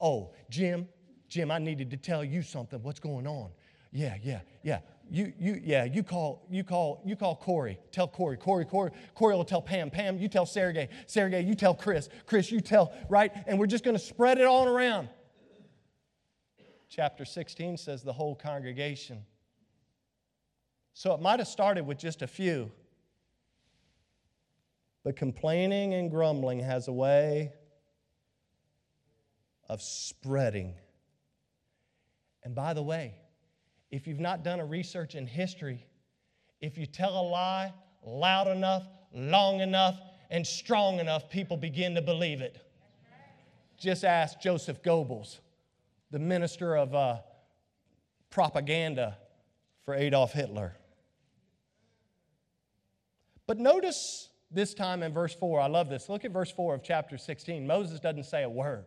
[0.00, 0.88] Oh, Jim,
[1.28, 2.82] Jim, I needed to tell you something.
[2.82, 3.50] What's going on?
[3.90, 4.80] Yeah, yeah, yeah.
[5.10, 5.84] You, you, yeah.
[5.84, 7.78] You call, you call, you call Corey.
[7.90, 8.36] Tell Corey.
[8.36, 9.90] Corey, Corey, Corey will tell Pam.
[9.90, 10.88] Pam, you tell Sergey.
[11.06, 12.08] Sergey, you tell Chris.
[12.26, 12.92] Chris, you tell.
[13.08, 15.08] Right, and we're just going to spread it all around.
[16.90, 19.24] Chapter 16 says the whole congregation.
[20.94, 22.70] So it might have started with just a few.
[25.08, 27.54] But complaining and grumbling has a way
[29.66, 30.74] of spreading.
[32.44, 33.14] And by the way,
[33.90, 35.86] if you've not done a research in history,
[36.60, 37.72] if you tell a lie
[38.04, 42.60] loud enough, long enough, and strong enough, people begin to believe it.
[43.78, 45.38] Just ask Joseph Goebbels,
[46.10, 47.16] the minister of uh,
[48.28, 49.16] propaganda
[49.86, 50.76] for Adolf Hitler.
[53.46, 55.60] But notice this time in verse 4.
[55.60, 56.08] I love this.
[56.08, 57.66] Look at verse 4 of chapter 16.
[57.66, 58.86] Moses doesn't say a word.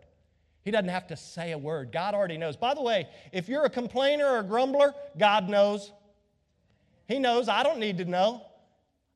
[0.64, 1.92] He doesn't have to say a word.
[1.92, 2.56] God already knows.
[2.56, 5.92] By the way, if you're a complainer or a grumbler, God knows.
[7.08, 7.50] He knows.
[7.50, 8.46] I don't need to know.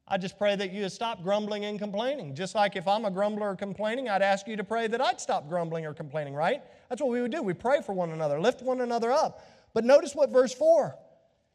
[0.07, 2.35] I just pray that you stop grumbling and complaining.
[2.35, 5.19] Just like if I'm a grumbler or complaining, I'd ask you to pray that I'd
[5.19, 6.61] stop grumbling or complaining, right?
[6.89, 7.41] That's what we would do.
[7.41, 9.43] We pray for one another, lift one another up.
[9.73, 10.95] But notice what verse 4.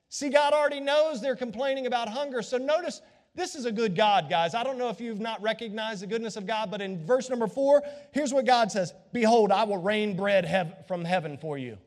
[0.08, 2.42] See, God already knows they're complaining about hunger.
[2.42, 3.00] So notice
[3.34, 4.54] this is a good God, guys.
[4.54, 7.46] I don't know if you've not recognized the goodness of God, but in verse number
[7.46, 11.78] four, here's what God says Behold, I will rain bread hev- from heaven for you.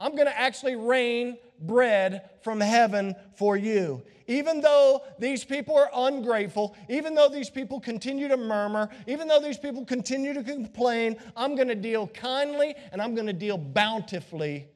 [0.00, 4.02] I'm going to actually rain bread from heaven for you.
[4.26, 9.40] Even though these people are ungrateful, even though these people continue to murmur, even though
[9.40, 13.58] these people continue to complain, I'm going to deal kindly and I'm going to deal
[13.58, 14.68] bountifully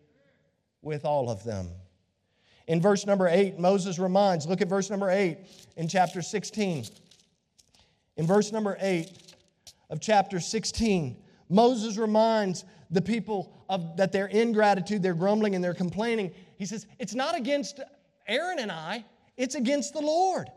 [0.83, 1.71] with all of them.
[2.67, 5.39] In verse number 8, Moses reminds, look at verse number 8
[5.77, 6.87] in chapter 16.
[8.17, 9.11] In verse number 8
[9.91, 11.17] of chapter 16,
[11.49, 16.33] Moses reminds the people of that their ingratitude, their grumbling, and their complaining.
[16.57, 17.81] He says, It's not against
[18.27, 19.05] Aaron and I,
[19.37, 20.49] it's against the Lord.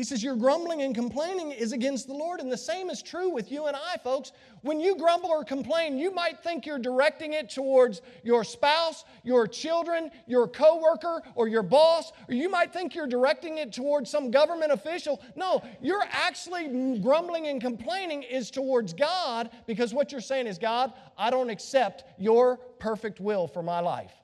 [0.00, 2.40] He says, Your grumbling and complaining is against the Lord.
[2.40, 4.32] And the same is true with you and I, folks.
[4.62, 9.46] When you grumble or complain, you might think you're directing it towards your spouse, your
[9.46, 14.30] children, your coworker, or your boss, or you might think you're directing it towards some
[14.30, 15.20] government official.
[15.36, 20.94] No, you're actually grumbling and complaining is towards God because what you're saying is, God,
[21.18, 24.19] I don't accept your perfect will for my life.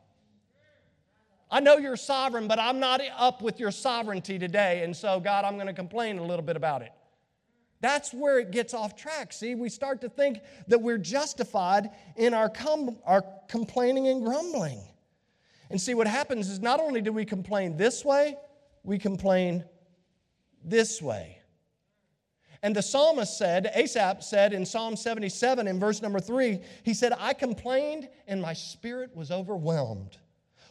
[1.51, 4.83] I know you're sovereign, but I'm not up with your sovereignty today.
[4.83, 6.91] And so, God, I'm going to complain a little bit about it.
[7.81, 9.33] That's where it gets off track.
[9.33, 14.81] See, we start to think that we're justified in our, com- our complaining and grumbling.
[15.71, 18.37] And see, what happens is not only do we complain this way,
[18.83, 19.64] we complain
[20.64, 21.39] this way.
[22.62, 27.12] And the psalmist said, Asaph said in Psalm 77 in verse number three, he said,
[27.18, 30.16] I complained and my spirit was overwhelmed.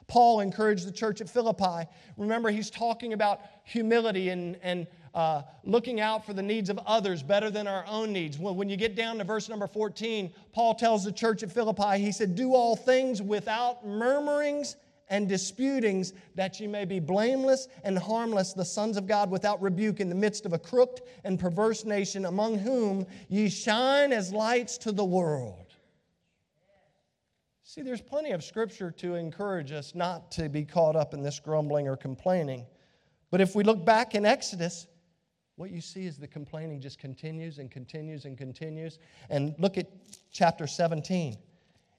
[0.08, 1.90] Paul encouraged the church at Philippi.
[2.18, 7.24] Remember, he's talking about humility and, and uh, looking out for the needs of others
[7.24, 8.38] better than our own needs.
[8.38, 11.98] When, when you get down to verse number 14, Paul tells the church at Philippi,
[12.00, 14.76] he said, Do all things without murmurings
[15.10, 20.00] and disputings, that ye may be blameless and harmless, the sons of God without rebuke,
[20.00, 24.78] in the midst of a crooked and perverse nation, among whom ye shine as lights
[24.80, 25.65] to the world.
[27.76, 31.42] See, there's plenty of scripture to encourage us not to be caught up in this
[31.42, 32.66] grumbling or complaining.
[33.32, 34.88] But if we look back in Exodus,
[35.58, 39.00] what you see is the complaining just continues and continues and continues.
[39.30, 39.90] And look at
[40.32, 41.36] chapter 17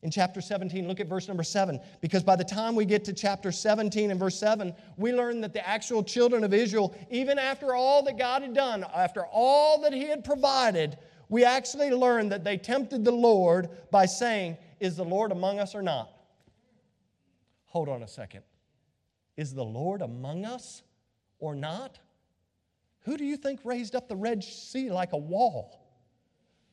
[0.00, 0.88] in chapter 17.
[0.88, 1.78] Look at verse number 7.
[2.00, 5.52] Because by the time we get to chapter 17 and verse 7, we learn that
[5.52, 9.92] the actual children of Israel, even after all that God had done, after all that
[9.92, 10.96] He had provided,
[11.28, 15.74] we actually learn that they tempted the Lord by saying, Is the Lord among us
[15.74, 16.10] or not?
[17.66, 18.42] Hold on a second.
[19.36, 20.82] Is the Lord among us
[21.38, 21.98] or not?
[23.00, 25.80] Who do you think raised up the Red Sea like a wall?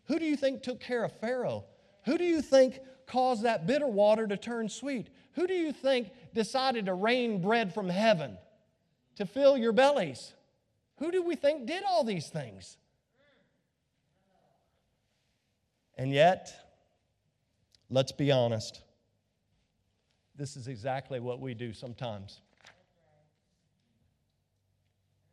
[0.06, 1.66] Who do you think took care of Pharaoh?
[2.06, 5.10] Who do you think caused that bitter water to turn sweet?
[5.34, 8.38] Who do you think decided to rain bread from heaven
[9.16, 10.34] to fill your bellies?
[10.98, 12.78] Who do we think did all these things?
[15.98, 16.54] And yet,
[17.94, 18.82] let's be honest,
[20.36, 22.42] this is exactly what we do sometimes.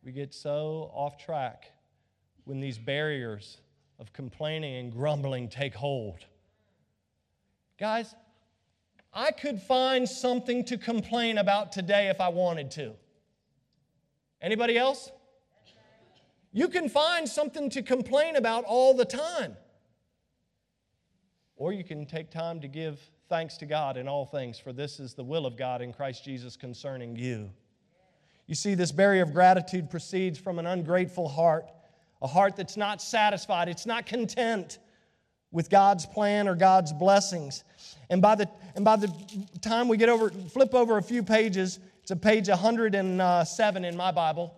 [0.04, 1.72] We get so off track
[2.44, 3.58] when these barriers
[3.98, 6.18] of complaining and grumbling take hold.
[7.78, 8.14] Guys,
[9.14, 12.92] I could find something to complain about today if I wanted to.
[14.42, 15.10] Anybody else?
[16.52, 19.56] You can find something to complain about all the time.
[21.60, 22.98] Or you can take time to give
[23.28, 26.24] thanks to God in all things, for this is the will of God in Christ
[26.24, 27.50] Jesus concerning you.
[28.46, 31.66] You see, this barrier of gratitude proceeds from an ungrateful heart,
[32.22, 34.78] a heart that's not satisfied, it's not content
[35.52, 37.62] with God's plan or God's blessings.
[38.08, 39.12] And by the, and by the
[39.60, 44.10] time we get over, flip over a few pages, it's a page 107 in my
[44.10, 44.54] Bible.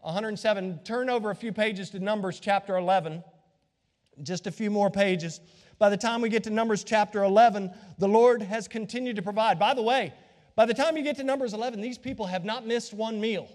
[0.00, 3.22] 107, turn over a few pages to Numbers chapter 11,
[4.22, 5.42] just a few more pages.
[5.80, 9.58] By the time we get to Numbers chapter 11, the Lord has continued to provide.
[9.58, 10.12] By the way,
[10.54, 13.48] by the time you get to Numbers 11, these people have not missed one meal.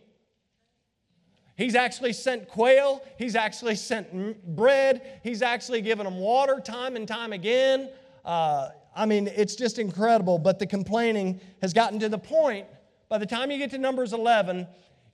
[1.56, 3.04] He's actually sent quail.
[3.20, 5.20] He's actually sent bread.
[5.22, 7.92] He's actually given them water time and time again.
[8.26, 10.40] Uh, I mean, it's just incredible.
[10.40, 12.66] But the complaining has gotten to the point,
[13.08, 14.66] by the time you get to Numbers 11,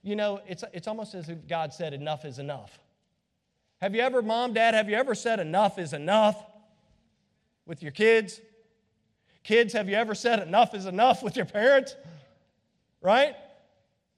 [0.02, 2.78] you know, it's, it's almost as if God said, enough is enough.
[3.82, 6.42] Have you ever, mom, dad, have you ever said enough is enough
[7.66, 8.40] with your kids?
[9.44, 11.96] Kids, have you ever said enough is enough with your parents?
[13.00, 13.34] Right?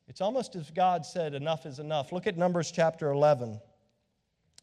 [0.09, 2.13] It's almost as God said, Enough is enough.
[2.13, 3.61] Look at Numbers chapter 11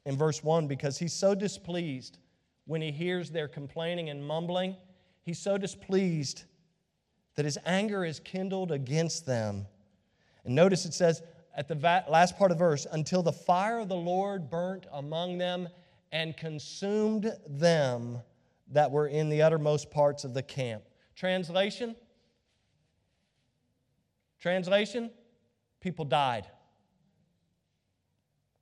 [0.05, 2.17] in verse 1 because he's so displeased
[2.65, 4.75] when he hears their complaining and mumbling.
[5.23, 6.43] He's so displeased
[7.35, 9.65] that his anger is kindled against them.
[10.45, 11.21] And notice it says
[11.55, 15.37] at the last part of the verse, until the fire of the Lord burnt among
[15.37, 15.67] them
[16.11, 18.21] and consumed them
[18.71, 20.83] that were in the uttermost parts of the camp.
[21.15, 21.95] Translation?
[24.39, 25.11] Translation?
[25.81, 26.47] people died.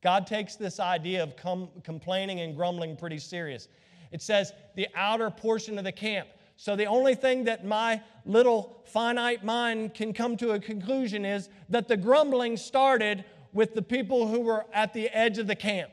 [0.01, 3.67] God takes this idea of com- complaining and grumbling pretty serious.
[4.11, 6.29] It says the outer portion of the camp.
[6.55, 11.49] So the only thing that my little finite mind can come to a conclusion is
[11.69, 15.91] that the grumbling started with the people who were at the edge of the camp.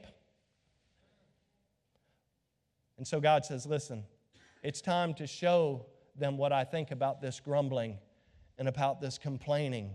[2.99, 4.05] And so God says, listen,
[4.63, 5.87] it's time to show
[6.17, 7.99] them what I think about this grumbling
[8.59, 9.95] and about this complaining.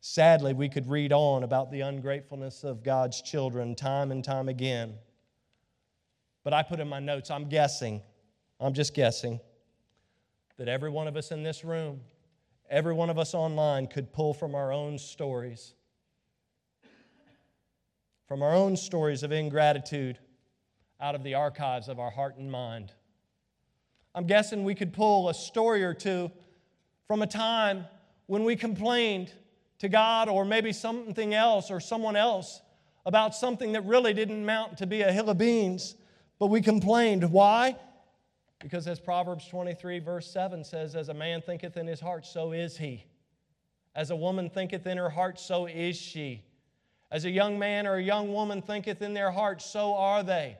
[0.00, 4.94] Sadly, we could read on about the ungratefulness of God's children time and time again.
[6.42, 8.02] But I put in my notes, I'm guessing,
[8.60, 9.40] I'm just guessing,
[10.58, 12.02] that every one of us in this room,
[12.68, 15.74] every one of us online could pull from our own stories,
[18.26, 20.18] from our own stories of ingratitude
[21.00, 22.92] out of the archives of our heart and mind.
[24.14, 26.30] I'm guessing we could pull a story or two
[27.06, 27.84] from a time
[28.26, 29.32] when we complained
[29.80, 32.62] to God or maybe something else or someone else
[33.04, 35.96] about something that really didn't amount to be a hill of beans,
[36.38, 37.30] but we complained.
[37.30, 37.76] Why?
[38.60, 42.52] Because as Proverbs 23, verse 7 says, As a man thinketh in his heart, so
[42.52, 43.04] is he.
[43.94, 46.42] As a woman thinketh in her heart, so is she.
[47.14, 50.58] As a young man or a young woman thinketh in their heart, so are they.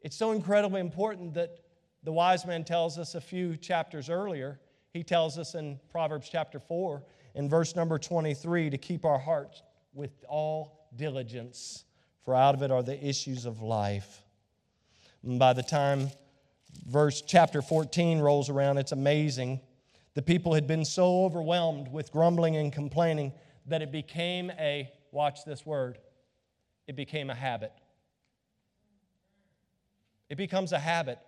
[0.00, 1.56] It's so incredibly important that
[2.02, 4.58] the wise man tells us a few chapters earlier.
[4.92, 7.04] He tells us in Proverbs chapter 4
[7.36, 9.62] in verse number 23 to keep our hearts
[9.92, 11.84] with all diligence,
[12.24, 14.20] for out of it are the issues of life.
[15.22, 16.08] And by the time
[16.88, 18.78] verse chapter 14 rolls around.
[18.78, 19.60] It's amazing.
[20.14, 23.32] The people had been so overwhelmed with grumbling and complaining
[23.66, 25.98] that it became a, watch this word,
[26.86, 27.72] it became a habit.
[30.28, 31.18] It becomes a habit.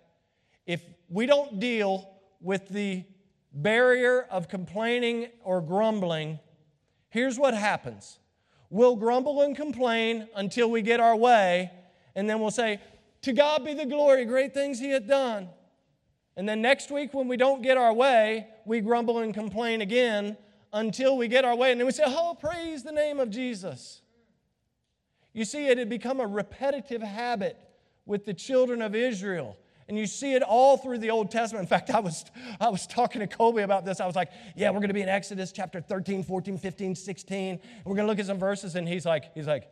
[0.65, 2.09] If we don't deal
[2.41, 3.05] with the
[3.53, 6.39] barrier of complaining or grumbling,
[7.09, 8.19] here's what happens.
[8.69, 11.71] We'll grumble and complain until we get our way,
[12.15, 12.81] and then we'll say,
[13.21, 15.47] To God be the glory, great things He hath done.
[16.35, 20.37] And then next week, when we don't get our way, we grumble and complain again
[20.73, 21.71] until we get our way.
[21.71, 24.01] And then we say, Oh, praise the name of Jesus.
[25.33, 27.57] You see, it had become a repetitive habit
[28.05, 29.57] with the children of Israel.
[29.87, 31.63] And you see it all through the Old Testament.
[31.63, 32.25] In fact, I was,
[32.59, 34.01] I was talking to Colby about this.
[34.01, 37.49] I was like, yeah, we're going to be in Exodus chapter 13, 14, 15, 16.
[37.51, 38.75] And we're going to look at some verses.
[38.75, 39.69] And he's like, he's like,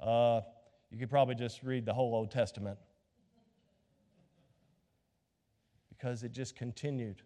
[0.00, 0.42] uh,
[0.90, 2.78] you could probably just read the whole Old Testament.
[5.88, 7.22] Because it just continued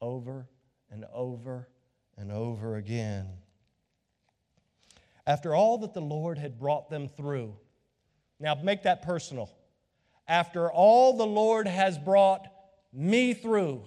[0.00, 0.48] over
[0.90, 1.68] and over
[2.16, 3.28] and over again.
[5.26, 7.56] After all that the Lord had brought them through,
[8.38, 9.50] now make that personal
[10.28, 12.46] after all the Lord has brought
[12.92, 13.82] me through,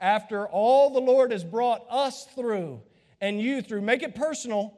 [0.00, 2.82] after all the Lord has brought us through
[3.20, 4.76] and you through, make it personal.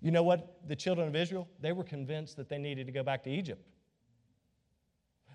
[0.00, 0.68] You know what?
[0.68, 3.66] The children of Israel, they were convinced that they needed to go back to Egypt.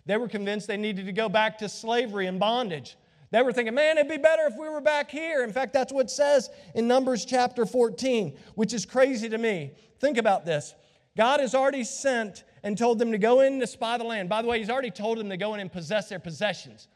[0.06, 2.96] They were convinced they needed to go back to slavery and bondage.
[3.32, 5.44] They were thinking, man, it'd be better if we were back here.
[5.44, 9.74] In fact, that's what it says in Numbers chapter 14, which is crazy to me.
[10.00, 10.74] Think about this.
[11.16, 14.30] God has already sent and told them to go in to spy the land.
[14.30, 16.88] By the way, He's already told them to go in and possess their possessions.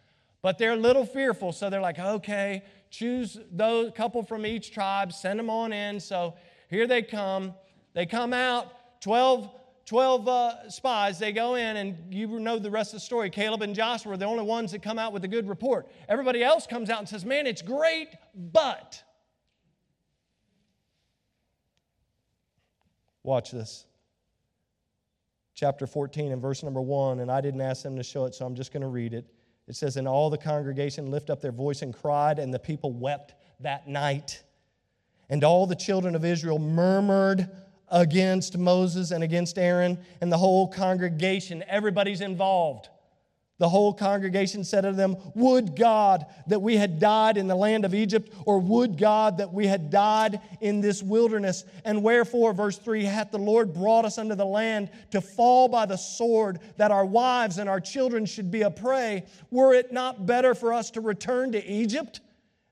[0.42, 5.14] But they're a little fearful, so they're like, okay, choose those couple from each tribe,
[5.14, 6.00] send them on in.
[6.00, 6.36] So
[6.70, 7.54] here they come.
[7.94, 9.50] They come out, 12,
[9.86, 13.30] 12 uh, spies, they go in, and you know the rest of the story.
[13.30, 15.90] Caleb and Joshua are the only ones that come out with a good report.
[16.08, 19.04] Everybody else comes out and says, man, it's great, but.
[23.24, 23.86] Watch this
[25.56, 28.46] chapter 14 and verse number 1, and I didn't ask them to show it, so
[28.46, 29.26] I'm just going to read it.
[29.68, 32.92] It says, And all the congregation lift up their voice and cried, and the people
[32.92, 34.44] wept that night.
[35.30, 37.50] And all the children of Israel murmured
[37.94, 42.90] against Moses and against Aaron, and the whole congregation, everybody's involved.
[43.60, 47.86] The whole congregation said to them, Would God that we had died in the land
[47.86, 51.64] of Egypt, or would God that we had died in this wilderness?
[51.86, 55.86] And wherefore, verse 3, hath the Lord brought us unto the land to fall by
[55.86, 59.24] the sword, that our wives and our children should be a prey?
[59.52, 62.22] Were it not better for us to return to Egypt?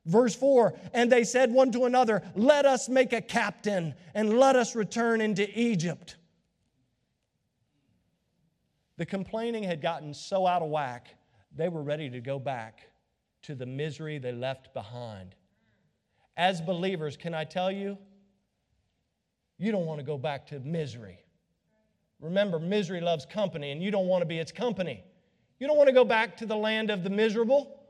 [0.06, 4.56] Verse 4 And they said one to another, Let us make a captain, and let
[4.56, 6.18] us return into Egypt.
[8.97, 11.08] The complaining had gotten so out of whack,
[11.56, 12.82] they were ready to go back
[13.43, 15.36] to the misery they left behind.
[16.38, 17.97] As believers, can I tell you,
[19.58, 21.20] you don't want to go back to misery.
[22.20, 25.04] Remember, misery loves company, and you don't want to be its company.
[25.60, 27.80] You don't want to go back to the land of the miserable.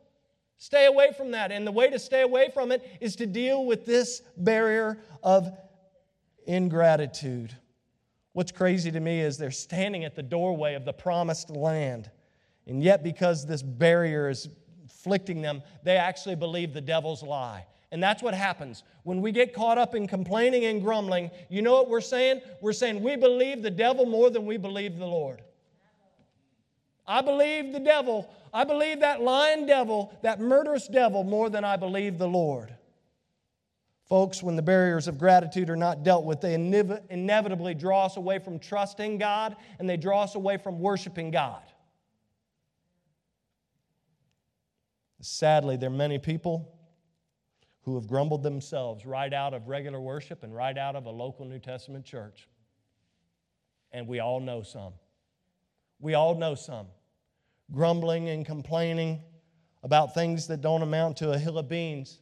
[0.61, 1.51] Stay away from that.
[1.51, 5.51] And the way to stay away from it is to deal with this barrier of
[6.45, 7.57] ingratitude.
[8.33, 12.11] What's crazy to me is they're standing at the doorway of the promised land.
[12.67, 14.49] And yet, because this barrier is
[14.85, 17.65] afflicting them, they actually believe the devil's lie.
[17.91, 18.83] And that's what happens.
[19.01, 22.39] When we get caught up in complaining and grumbling, you know what we're saying?
[22.61, 25.41] We're saying we believe the devil more than we believe the Lord.
[27.07, 28.33] I believe the devil.
[28.53, 32.75] I believe that lying devil, that murderous devil, more than I believe the Lord.
[34.07, 38.39] Folks, when the barriers of gratitude are not dealt with, they inevitably draw us away
[38.39, 41.61] from trusting God and they draw us away from worshiping God.
[45.21, 46.77] Sadly, there are many people
[47.83, 51.45] who have grumbled themselves right out of regular worship and right out of a local
[51.45, 52.49] New Testament church.
[53.91, 54.93] And we all know some.
[56.01, 56.87] We all know some.
[57.71, 59.21] Grumbling and complaining
[59.83, 62.19] about things that don't amount to a hill of beans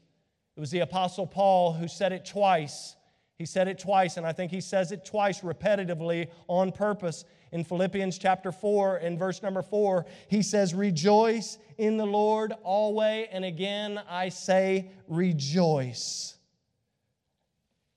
[0.59, 2.97] it was the Apostle Paul who said it twice.
[3.37, 7.23] He said it twice, and I think he says it twice repetitively on purpose.
[7.53, 13.29] In Philippians chapter 4, in verse number 4, he says, Rejoice in the Lord always,
[13.31, 16.35] and again I say, rejoice.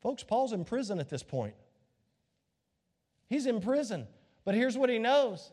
[0.00, 1.54] Folks, Paul's in prison at this point.
[3.26, 4.06] He's in prison,
[4.44, 5.50] but here's what he knows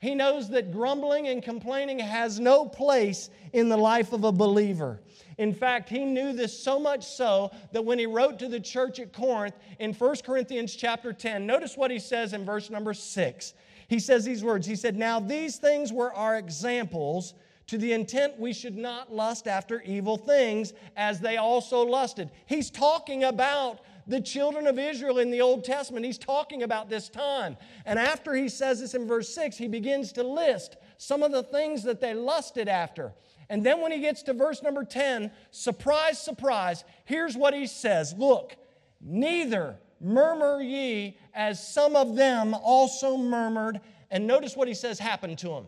[0.00, 4.98] he knows that grumbling and complaining has no place in the life of a believer.
[5.36, 8.98] In fact, he knew this so much so that when he wrote to the church
[8.98, 13.54] at Corinth in 1 Corinthians chapter 10, notice what he says in verse number 6.
[13.88, 17.34] He says these words He said, Now these things were our examples
[17.66, 22.30] to the intent we should not lust after evil things as they also lusted.
[22.46, 23.80] He's talking about
[24.10, 26.04] the children of Israel in the Old Testament.
[26.04, 27.56] He's talking about this time.
[27.86, 31.44] And after he says this in verse 6, he begins to list some of the
[31.44, 33.12] things that they lusted after.
[33.48, 38.14] And then when he gets to verse number 10, surprise, surprise, here's what he says
[38.18, 38.56] Look,
[39.00, 43.80] neither murmur ye as some of them also murmured.
[44.10, 45.66] And notice what he says happened to them.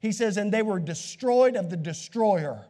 [0.00, 2.66] He says, and they were destroyed of the destroyer.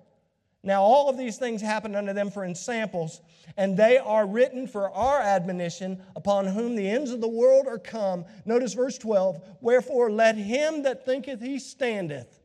[0.65, 3.21] Now, all of these things happened unto them for ensamples,
[3.57, 7.79] and they are written for our admonition, upon whom the ends of the world are
[7.79, 8.25] come.
[8.47, 12.41] Notice verse 12 Wherefore, let him that thinketh he standeth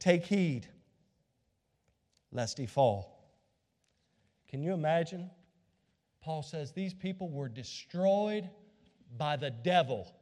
[0.00, 0.66] take heed,
[2.32, 3.12] lest he fall.
[4.48, 5.30] Can you imagine?
[6.20, 8.50] Paul says these people were destroyed
[9.16, 10.12] by the devil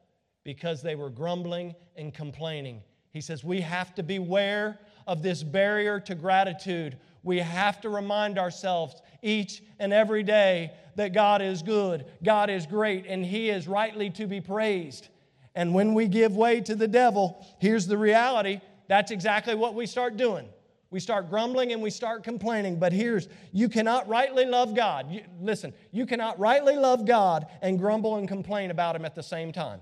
[0.45, 2.83] because they were grumbling and complaining.
[3.11, 8.39] He says we have to beware of this barrier to gratitude we have to remind
[8.39, 13.66] ourselves each and every day that God is good, God is great, and He is
[13.66, 15.09] rightly to be praised.
[15.57, 19.87] And when we give way to the devil, here's the reality that's exactly what we
[19.87, 20.47] start doing.
[20.91, 22.79] We start grumbling and we start complaining.
[22.79, 25.11] But here's you cannot rightly love God.
[25.11, 29.22] You, listen, you cannot rightly love God and grumble and complain about Him at the
[29.22, 29.81] same time.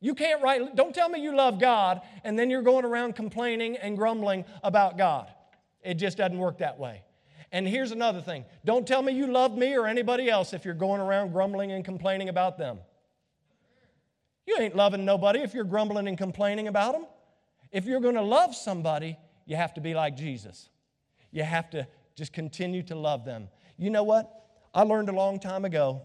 [0.00, 3.76] You can't rightly, don't tell me you love God and then you're going around complaining
[3.76, 5.30] and grumbling about God.
[5.88, 7.02] It just doesn't work that way.
[7.50, 10.74] And here's another thing don't tell me you love me or anybody else if you're
[10.74, 12.78] going around grumbling and complaining about them.
[14.46, 17.06] You ain't loving nobody if you're grumbling and complaining about them.
[17.72, 19.16] If you're going to love somebody,
[19.46, 20.68] you have to be like Jesus.
[21.30, 23.48] You have to just continue to love them.
[23.78, 24.30] You know what?
[24.74, 26.02] I learned a long time ago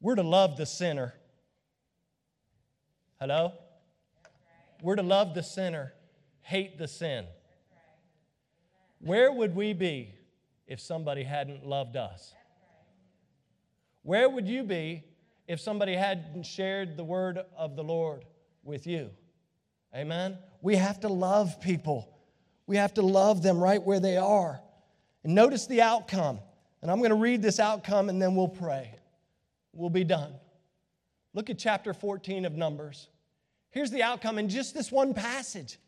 [0.00, 1.14] we're to love the sinner.
[3.20, 3.52] Hello?
[4.82, 5.92] We're to love the sinner,
[6.40, 7.26] hate the sin.
[9.02, 10.14] Where would we be
[10.68, 12.32] if somebody hadn't loved us?
[14.04, 15.02] Where would you be
[15.48, 18.24] if somebody hadn't shared the word of the Lord
[18.62, 19.10] with you?
[19.94, 20.38] Amen?
[20.60, 22.16] We have to love people.
[22.68, 24.60] We have to love them right where they are.
[25.24, 26.38] And notice the outcome.
[26.80, 28.94] And I'm going to read this outcome and then we'll pray.
[29.72, 30.32] We'll be done.
[31.34, 33.08] Look at chapter 14 of Numbers.
[33.70, 35.78] Here's the outcome in just this one passage.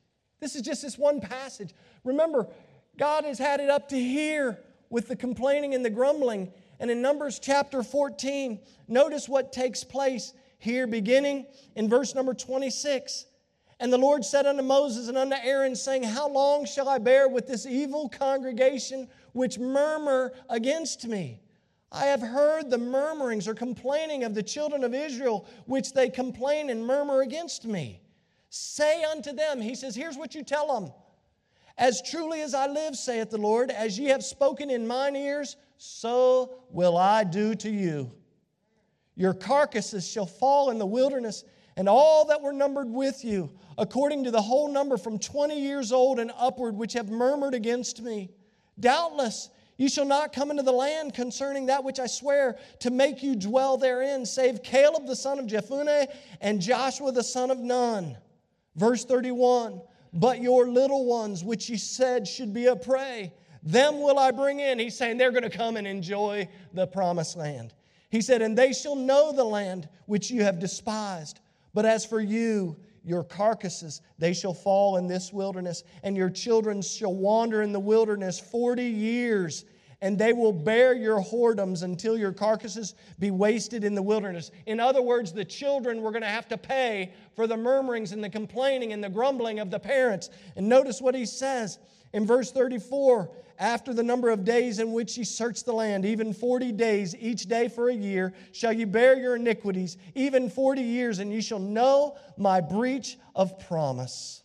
[0.40, 1.70] This is just this one passage.
[2.02, 2.48] Remember,
[2.96, 4.58] God has had it up to here
[4.90, 6.52] with the complaining and the grumbling.
[6.78, 13.26] And in Numbers chapter 14, notice what takes place here, beginning in verse number 26.
[13.80, 17.28] And the Lord said unto Moses and unto Aaron, saying, How long shall I bear
[17.28, 21.40] with this evil congregation which murmur against me?
[21.90, 26.70] I have heard the murmurings or complaining of the children of Israel, which they complain
[26.70, 28.00] and murmur against me.
[28.50, 30.92] Say unto them, He says, Here's what you tell them.
[31.76, 35.56] As truly as I live, saith the Lord, as ye have spoken in mine ears,
[35.76, 38.12] so will I do to you.
[39.16, 41.44] Your carcasses shall fall in the wilderness,
[41.76, 45.90] and all that were numbered with you, according to the whole number from twenty years
[45.90, 48.30] old and upward, which have murmured against me.
[48.78, 53.22] Doubtless, you shall not come into the land concerning that which I swear to make
[53.22, 56.06] you dwell therein, save Caleb the son of Jephunneh
[56.40, 58.16] and Joshua the son of Nun.
[58.76, 59.80] Verse 31
[60.14, 64.60] but your little ones, which you said should be a prey, them will I bring
[64.60, 64.78] in.
[64.78, 67.74] He's saying they're going to come and enjoy the promised land.
[68.10, 71.40] He said, And they shall know the land which you have despised.
[71.72, 76.80] But as for you, your carcasses, they shall fall in this wilderness, and your children
[76.80, 79.64] shall wander in the wilderness 40 years
[80.04, 84.50] and they will bear your whoredoms until your carcasses be wasted in the wilderness.
[84.66, 88.22] In other words, the children were going to have to pay for the murmurings and
[88.22, 90.28] the complaining and the grumbling of the parents.
[90.56, 91.78] And notice what he says
[92.12, 96.34] in verse 34 after the number of days in which ye search the land, even
[96.34, 101.18] 40 days, each day for a year, shall ye bear your iniquities, even 40 years,
[101.18, 104.43] and ye shall know my breach of promise.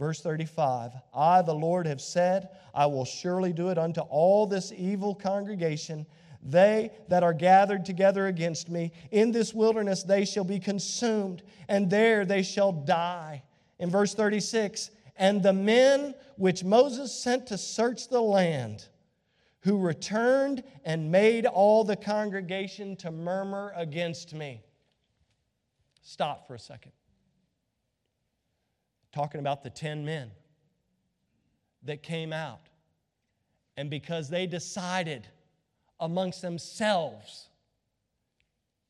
[0.00, 4.72] Verse 35 I, the Lord, have said, I will surely do it unto all this
[4.72, 6.06] evil congregation.
[6.42, 11.90] They that are gathered together against me, in this wilderness they shall be consumed, and
[11.90, 13.42] there they shall die.
[13.78, 18.86] In verse 36, and the men which Moses sent to search the land,
[19.60, 24.62] who returned and made all the congregation to murmur against me.
[26.00, 26.92] Stop for a second
[29.12, 30.30] talking about the 10 men
[31.82, 32.60] that came out.
[33.76, 35.26] And because they decided
[35.98, 37.48] amongst themselves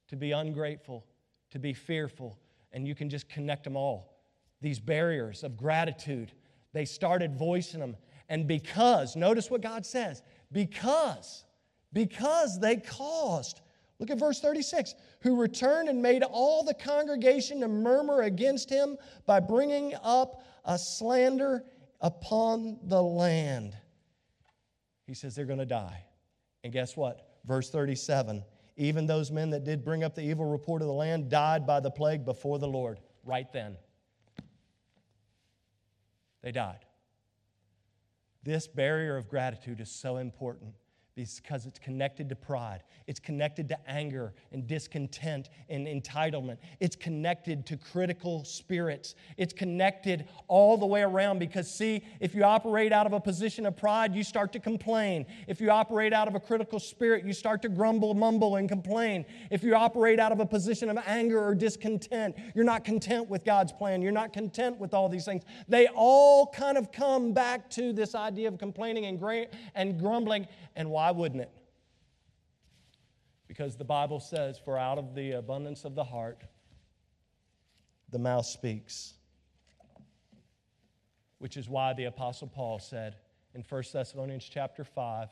[0.08, 1.04] to be ungrateful,
[1.50, 2.38] to be fearful,
[2.72, 4.16] and you can just connect them all.
[4.60, 6.32] These barriers of gratitude,
[6.72, 7.96] they started voicing them.
[8.28, 11.44] And because, notice what God says, because,
[11.92, 13.60] because they caused,
[14.00, 18.96] look at verse 36, who returned and made all the congregation to murmur against him
[19.26, 21.64] by bringing up a slander
[22.00, 23.76] upon the land.
[25.06, 26.04] He says they're going to die.
[26.64, 27.38] And guess what?
[27.44, 28.42] Verse 37
[28.80, 31.80] even those men that did bring up the evil report of the land died by
[31.80, 33.76] the plague before the Lord right then.
[36.42, 36.86] They died.
[38.42, 40.72] This barrier of gratitude is so important
[41.14, 42.82] because it's connected to pride.
[43.06, 46.58] It's connected to anger and discontent and entitlement.
[46.78, 49.14] It's connected to critical spirits.
[49.36, 53.66] It's connected all the way around because, see, if you operate out of a position
[53.66, 55.26] of pride, you start to complain.
[55.46, 59.26] If you operate out of a critical spirit, you start to grumble, mumble, and complain.
[59.50, 63.44] If you operate out of a position of anger or discontent, you're not content with
[63.44, 64.00] God's plan.
[64.00, 65.42] You're not content with all these things.
[65.68, 70.46] They all kind of come back to this idea of complaining and, and grumbling.
[70.76, 71.50] And why wouldn't it?
[73.48, 76.42] Because the Bible says, For out of the abundance of the heart,
[78.10, 79.14] the mouth speaks.
[81.38, 83.16] Which is why the Apostle Paul said
[83.54, 85.28] in 1 Thessalonians chapter 5,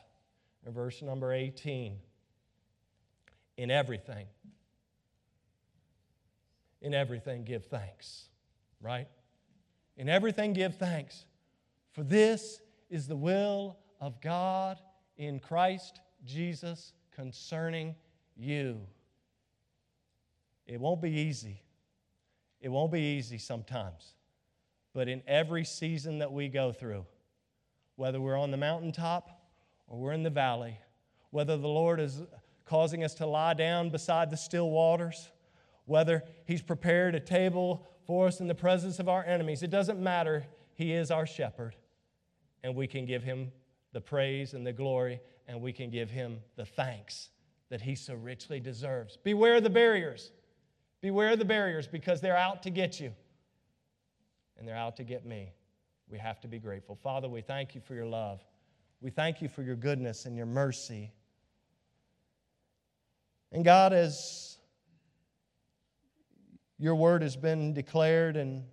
[0.64, 1.96] and verse number 18,
[3.56, 4.26] in everything,
[6.80, 8.24] in everything give thanks,
[8.80, 9.08] right?
[9.96, 11.24] In everything give thanks,
[11.92, 12.60] for this
[12.90, 14.78] is the will of God
[15.18, 17.94] in Christ Jesus concerning
[18.36, 18.80] you.
[20.66, 21.62] It won't be easy.
[22.60, 24.14] It won't be easy sometimes.
[24.94, 27.04] But in every season that we go through,
[27.96, 29.42] whether we're on the mountaintop
[29.88, 30.78] or we're in the valley,
[31.30, 32.22] whether the Lord is
[32.64, 35.30] causing us to lie down beside the still waters,
[35.84, 40.00] whether He's prepared a table for us in the presence of our enemies, it doesn't
[40.00, 40.44] matter.
[40.74, 41.74] He is our shepherd,
[42.62, 43.52] and we can give Him
[43.92, 47.30] the praise and the glory, and we can give him the thanks
[47.70, 49.16] that he so richly deserves.
[49.22, 50.30] Beware the barriers.
[51.00, 53.12] Beware the barriers because they're out to get you,
[54.56, 55.52] and they're out to get me.
[56.10, 56.96] We have to be grateful.
[56.96, 58.42] Father, we thank you for your love.
[59.00, 61.12] We thank you for your goodness and your mercy.
[63.52, 64.58] And God, as
[66.78, 68.64] your word has been declared and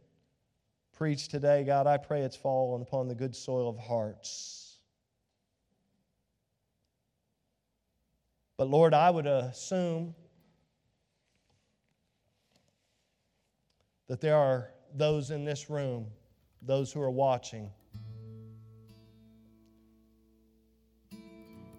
[0.93, 4.64] preached today, God, I pray it's fallen upon the good soil of hearts.
[8.57, 10.15] But Lord, I would assume
[14.07, 16.07] that there are those in this room,
[16.61, 17.69] those who are watching,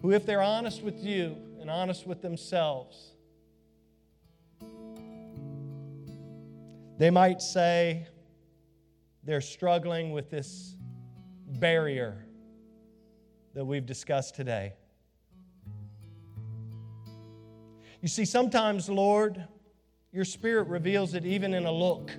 [0.01, 3.13] who, if they're honest with you and honest with themselves,
[6.99, 8.07] they might say
[9.23, 10.75] they're struggling with this
[11.47, 12.25] barrier
[13.53, 14.73] that we've discussed today.
[18.07, 19.45] You see, sometimes, Lord,
[20.13, 22.09] your Spirit reveals it even in a look,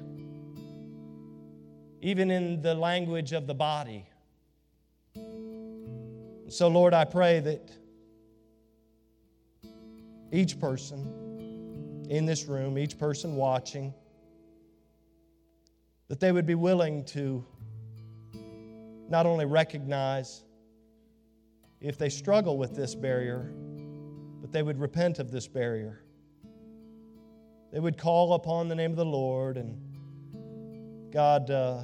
[2.02, 4.06] even in the language of the body.
[6.50, 7.72] So, Lord, I pray that
[10.30, 13.94] each person in this room, each person watching,
[16.08, 17.42] that they would be willing to
[19.08, 20.42] not only recognize
[21.80, 23.54] if they struggle with this barrier,
[24.40, 26.00] but they would repent of this barrier.
[27.72, 29.78] They would call upon the name of the Lord and
[31.12, 31.82] God uh,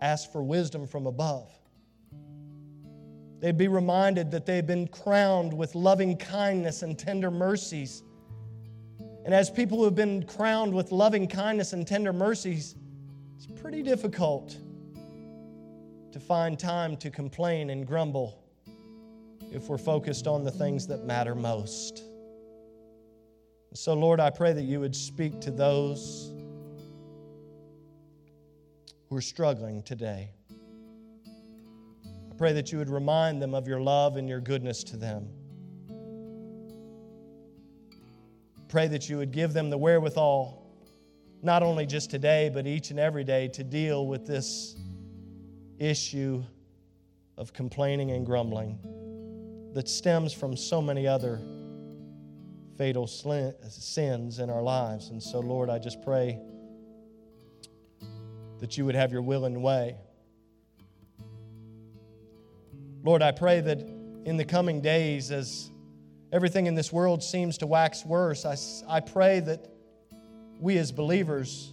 [0.00, 1.50] ask for wisdom from above.
[3.40, 8.02] They'd be reminded that they've been crowned with loving kindness and tender mercies.
[9.24, 12.74] And as people who have been crowned with loving kindness and tender mercies,
[13.36, 14.56] it's pretty difficult
[16.12, 18.39] to find time to complain and grumble
[19.50, 22.04] if we're focused on the things that matter most.
[23.74, 26.32] So, Lord, I pray that you would speak to those
[29.08, 30.30] who are struggling today.
[32.30, 35.28] I pray that you would remind them of your love and your goodness to them.
[38.68, 40.64] Pray that you would give them the wherewithal,
[41.42, 44.76] not only just today, but each and every day, to deal with this
[45.78, 46.42] issue
[47.36, 48.78] of complaining and grumbling
[49.72, 51.40] that stems from so many other
[52.76, 55.10] fatal sins in our lives.
[55.10, 56.38] And so, Lord, I just pray
[58.58, 59.96] that you would have your will and way.
[63.02, 63.80] Lord, I pray that
[64.24, 65.70] in the coming days, as,
[66.32, 68.56] everything in this world seems to wax worse, I,
[68.88, 69.70] I pray that
[70.58, 71.72] we as believers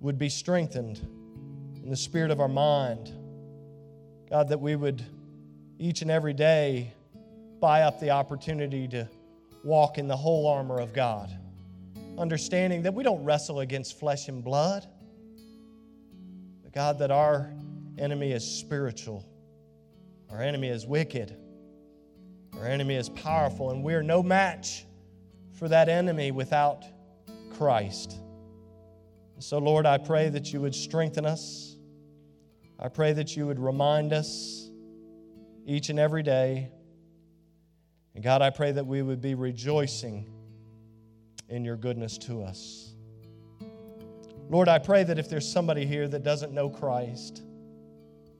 [0.00, 0.98] would be strengthened
[1.82, 3.12] in the spirit of our mind.
[4.30, 5.04] God, that we would
[5.82, 6.92] each and every day
[7.58, 9.08] buy up the opportunity to
[9.64, 11.28] walk in the whole armor of God,
[12.16, 14.86] understanding that we don't wrestle against flesh and blood,
[16.62, 17.52] but God, that our
[17.98, 19.26] enemy is spiritual,
[20.30, 21.36] our enemy is wicked,
[22.60, 24.84] our enemy is powerful, and we're no match
[25.52, 26.84] for that enemy without
[27.50, 28.18] Christ.
[29.40, 31.76] So, Lord, I pray that you would strengthen us.
[32.78, 34.61] I pray that you would remind us
[35.64, 36.70] each and every day.
[38.14, 40.30] And God, I pray that we would be rejoicing
[41.48, 42.94] in your goodness to us.
[44.48, 47.42] Lord, I pray that if there's somebody here that doesn't know Christ,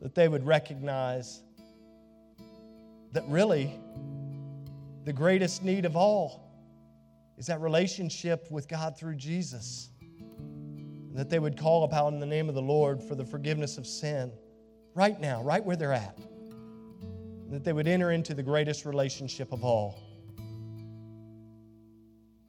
[0.00, 1.42] that they would recognize
[3.12, 3.78] that really
[5.04, 6.42] the greatest need of all
[7.38, 9.90] is that relationship with God through Jesus.
[10.00, 13.86] And that they would call upon the name of the Lord for the forgiveness of
[13.86, 14.32] sin
[14.94, 16.18] right now, right where they're at.
[17.52, 20.00] That they would enter into the greatest relationship of all.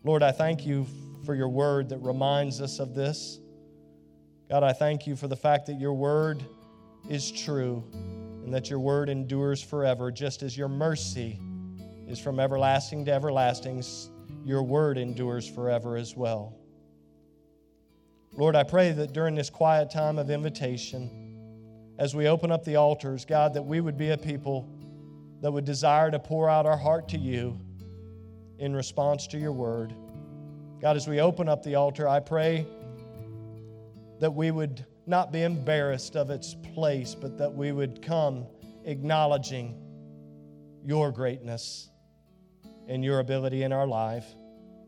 [0.05, 0.87] Lord, I thank you
[1.25, 3.37] for your word that reminds us of this.
[4.49, 6.45] God, I thank you for the fact that your word
[7.09, 11.37] is true and that your word endures forever, just as your mercy
[12.07, 13.83] is from everlasting to everlasting.
[14.45, 16.55] Your word endures forever as well.
[18.31, 21.09] Lord, I pray that during this quiet time of invitation,
[21.99, 24.69] as we open up the altars, God, that we would be a people
[25.43, 27.59] that would desire to pour out our heart to you
[28.59, 29.93] in response to your word.
[30.79, 32.65] God, as we open up the altar, I pray
[34.21, 38.45] that we would not be embarrassed of its place, but that we would come
[38.85, 39.77] acknowledging
[40.81, 41.89] your greatness
[42.87, 44.25] and your ability in our life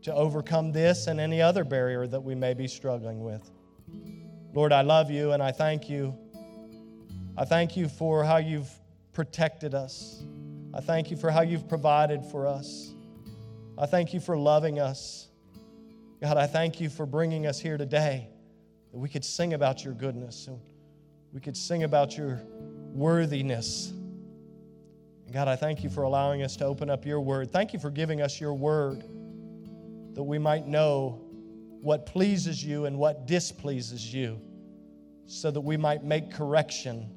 [0.04, 3.50] to overcome this and any other barrier that we may be struggling with.
[4.54, 6.16] Lord, I love you and I thank you.
[7.36, 8.70] I thank you for how you've
[9.12, 10.24] protected us.
[10.76, 12.92] I thank you for how you've provided for us.
[13.78, 15.28] I thank you for loving us.
[16.20, 18.28] God, I thank you for bringing us here today
[18.92, 20.60] that we could sing about your goodness and
[21.32, 22.42] we could sing about your
[22.92, 23.94] worthiness.
[25.32, 27.50] God, I thank you for allowing us to open up your word.
[27.50, 29.00] Thank you for giving us your word
[30.12, 31.22] that we might know
[31.80, 34.38] what pleases you and what displeases you,
[35.24, 37.10] so that we might make correction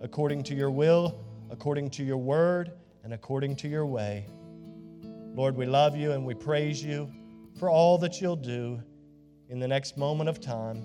[0.00, 2.72] according to your will, according to your word,
[3.04, 4.26] and according to your way.
[5.34, 7.10] Lord, we love you and we praise you
[7.58, 8.80] for all that you'll do
[9.48, 10.84] in the next moment of time.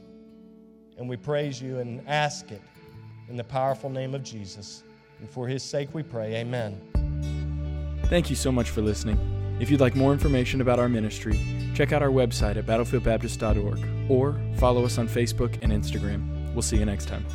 [0.98, 2.62] And we praise you and ask it
[3.30, 4.84] in the powerful name of Jesus.
[5.20, 6.80] And for his sake we pray, amen.
[8.06, 9.18] Thank you so much for listening.
[9.60, 11.40] If you'd like more information about our ministry,
[11.74, 16.54] check out our website at battlefieldbaptist.org or follow us on Facebook and Instagram.
[16.54, 17.26] We'll see you next time.